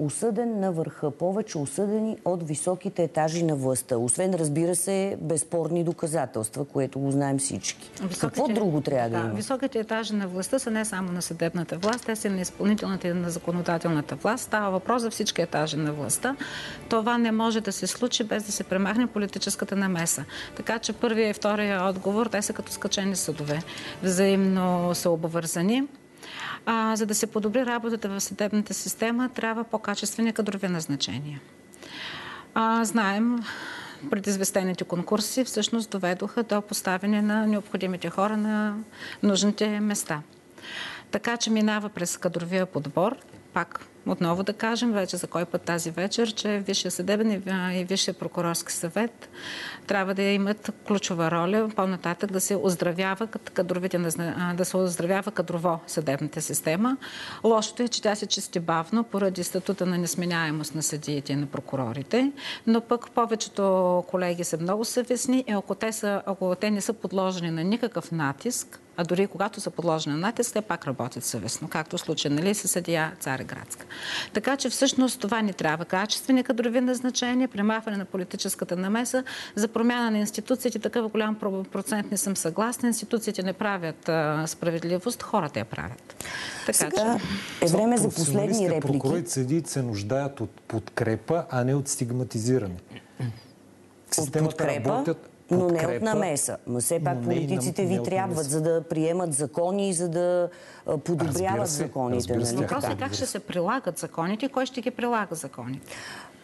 [0.00, 3.96] осъден на върха, повече осъдени от високите етажи на властта.
[3.96, 7.90] Освен, разбира се, безспорни доказателства, което го знаем всички.
[7.94, 9.34] Високите, Какво друго трябва да, да има?
[9.34, 13.12] Високите етажи на властта са не само на съдебната власт, те са на изпълнителната и
[13.12, 14.44] на законодателната власт.
[14.44, 16.36] Става въпрос за всички етажи на властта.
[16.88, 20.24] Това не може да се случи без да се премахне политическата намеса.
[20.56, 23.62] Така че първия и втория отговор, те са като скачени съдове.
[24.02, 25.88] Взаимно са обвързани.
[26.66, 31.40] А, за да се подобри работата в съдебната система, трябва по-качествени кадрови назначения.
[32.54, 33.38] А, знаем,
[34.10, 38.76] предизвестените конкурси всъщност доведоха до поставяне на необходимите хора на
[39.22, 40.22] нужните места.
[41.10, 43.16] Така че минава през кадровия подбор,
[43.52, 47.42] пак отново да кажем, вече за кой път тази вечер, че Висшия съдебен
[47.74, 49.28] и Висшия прокурорски съвет
[49.86, 53.98] трябва да имат ключова роля по-нататък да се оздравява кадровите,
[54.54, 56.96] да се оздравява кадрово съдебната система.
[57.44, 61.46] Лошото е, че тя се чисти бавно поради статута на несменяемост на съдиите и на
[61.46, 62.32] прокурорите,
[62.66, 66.92] но пък повечето колеги са много съвестни и ако те, са, ако те не са
[66.92, 71.68] подложени на никакъв натиск, а дори когато са подложени на натиск, те пак работят съвестно,
[71.68, 73.86] както в случая нали, с съдия Цареградска.
[74.32, 75.84] Така че всъщност това ни трябва.
[75.84, 79.24] Качествени кадрови назначения, премахване на политическата намеса,
[79.54, 81.36] за промяна на институциите, такъв голям
[81.72, 82.88] процент не съм съгласна.
[82.88, 86.24] Институциите не правят а, справедливост, хората я правят.
[86.66, 87.18] Така Сега
[87.60, 87.64] че...
[87.64, 88.92] е време за последни реплики.
[88.92, 92.76] Прокурорите съдиите се нуждаят от подкрепа, а не от стигматизиране.
[94.10, 96.56] В системата работят но не от намеса.
[96.66, 100.48] Но все пак политиците ви трябват, за да приемат закони и за да
[101.04, 102.36] подобряват се, законите.
[102.36, 102.56] Нали?
[102.56, 105.92] Въпросът е как ще се прилагат законите и кой ще ги прилага законите.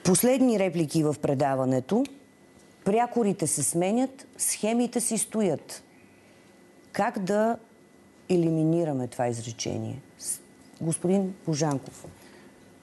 [0.04, 2.04] Последни реплики в предаването.
[2.84, 5.82] Прякорите се сменят, схемите си стоят.
[6.92, 7.56] Как да
[8.28, 10.02] елиминираме това изречение?
[10.80, 12.06] Господин Божанков.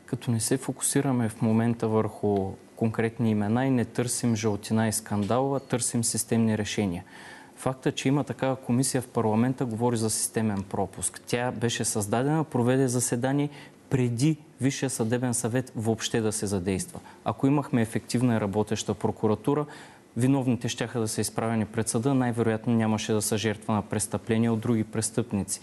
[0.06, 2.52] Като не се фокусираме в момента върху
[2.84, 7.04] конкретни имена и не търсим жълтина и скандал, а търсим системни решения.
[7.56, 11.22] Факта, че има такава комисия в парламента, говори за системен пропуск.
[11.28, 13.50] Тя беше създадена, проведе заседание,
[13.90, 17.00] преди Висшия съдебен съвет въобще да се задейства.
[17.26, 19.66] Ако имахме ефективна и работеща прокуратура,
[20.18, 24.60] виновните ще да са изправени пред съда, най-вероятно нямаше да са жертва на престъпления от
[24.60, 25.62] други престъпници.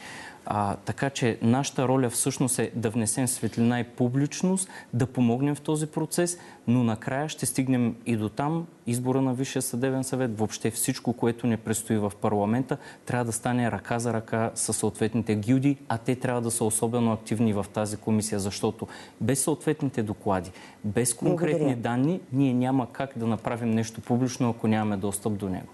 [0.52, 5.60] А, така че нашата роля всъщност е да внесем светлина и публичност, да помогнем в
[5.60, 10.70] този процес, но накрая ще стигнем и до там избора на Висшия съдебен съвет, въобще
[10.70, 12.76] всичко, което не предстои в парламента,
[13.06, 17.12] трябва да стане ръка за ръка с съответните гилди, а те трябва да са особено
[17.12, 18.88] активни в тази комисия, защото
[19.20, 20.50] без съответните доклади,
[20.84, 21.82] без конкретни Благодаря.
[21.82, 25.68] данни, ние няма как да направим нещо публично, ако нямаме достъп до него.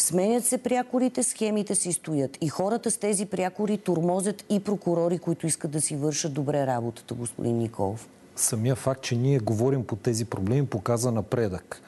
[0.00, 2.38] Сменят се прякорите, схемите си стоят.
[2.40, 7.14] И хората с тези прякори турмозят и прокурори, които искат да си вършат добре работата,
[7.14, 8.08] господин Николов.
[8.36, 11.82] Самия факт, че ние говорим по тези проблеми, показа напредък.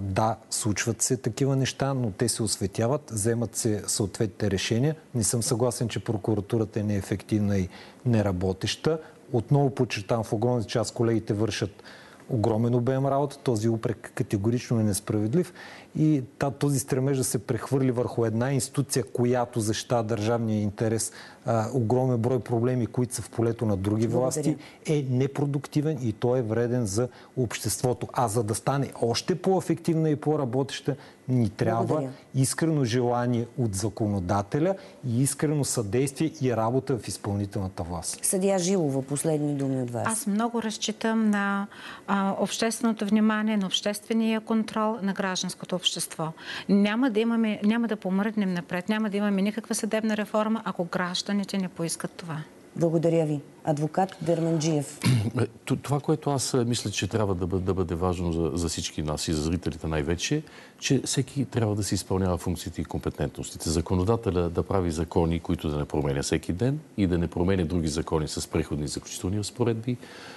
[0.00, 4.96] Да, случват се такива неща, но те се осветяват, вземат се съответните решения.
[5.14, 7.68] Не съм съгласен, че прокуратурата е неефективна и
[8.06, 8.98] неработеща.
[9.32, 11.82] Отново подчертавам, в огромната част колегите вършат
[12.30, 13.38] огромен обем работа.
[13.38, 15.52] Този упрек категорично е несправедлив
[15.96, 16.22] и
[16.58, 21.12] този стремеж да се прехвърли върху една институция, която защита държавния интерес,
[21.46, 26.38] а, огромен брой проблеми, които са в полето на други власти, е непродуктивен и той
[26.38, 28.08] е вреден за обществото.
[28.12, 30.96] А за да стане още по-ефективна и по-работеща,
[31.28, 32.12] ни трябва Благодаря.
[32.34, 34.74] искрено желание от законодателя
[35.06, 38.24] и искрено съдействие и работа в изпълнителната власт.
[38.24, 40.06] Съдия Жилова, последни думи от вас.
[40.06, 41.66] Аз много разчитам на
[42.06, 46.32] а, общественото внимание, на обществения контрол, на гражданското общество.
[46.68, 51.58] Няма да, имаме, няма да помръднем напред, няма да имаме никаква съдебна реформа, ако гражданите
[51.58, 52.38] не поискат това.
[52.76, 53.40] Благодаря ви.
[53.64, 55.00] Адвокат Дерменджиев.
[55.40, 55.46] Е,
[55.76, 59.02] това, което аз е, мисля, че трябва да бъде, да бъде важно за, за всички
[59.02, 60.42] нас и за зрителите най-вече,
[60.78, 63.70] че всеки трябва да се изпълнява функциите и компетентностите.
[63.70, 67.88] Законодателя да прави закони, които да не променя всеки ден и да не променя други
[67.88, 69.96] закони с преходни и заключителни разпоредби.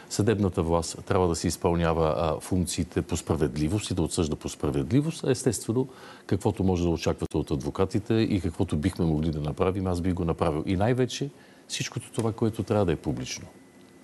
[0.09, 5.23] Съдебната власт трябва да се изпълнява а, функциите по справедливост и да отсъжда по справедливост.
[5.27, 5.87] Естествено,
[6.27, 10.25] каквото може да очаквате от адвокатите и каквото бихме могли да направим, аз би го
[10.25, 10.63] направил.
[10.65, 11.29] И най-вече
[11.67, 13.47] всичкото това, което трябва да е публично.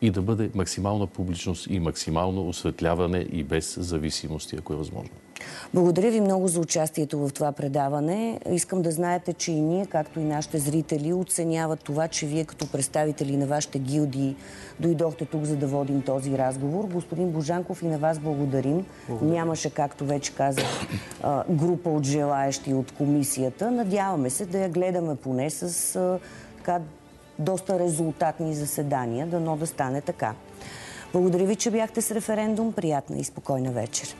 [0.01, 5.11] И да бъде максимална публичност и максимално осветляване и без зависимости, ако е възможно.
[5.73, 8.39] Благодаря ви много за участието в това предаване.
[8.51, 12.71] Искам да знаете, че и ние, както и нашите зрители, оценяват това, че вие като
[12.71, 14.35] представители на вашите гилдии
[14.79, 16.85] дойдохте тук, за да водим този разговор.
[16.85, 18.85] Господин Божанков, и на вас благодарим.
[19.07, 19.33] благодарим.
[19.33, 20.65] Нямаше, както вече казах,
[21.49, 23.71] група от желаещи от комисията.
[23.71, 26.19] Надяваме се да я гледаме поне с
[26.57, 26.79] така
[27.41, 30.33] доста резултатни заседания, дано да стане така.
[31.13, 32.73] Благодаря ви, че бяхте с референдум.
[32.73, 34.15] Приятна и спокойна вечер.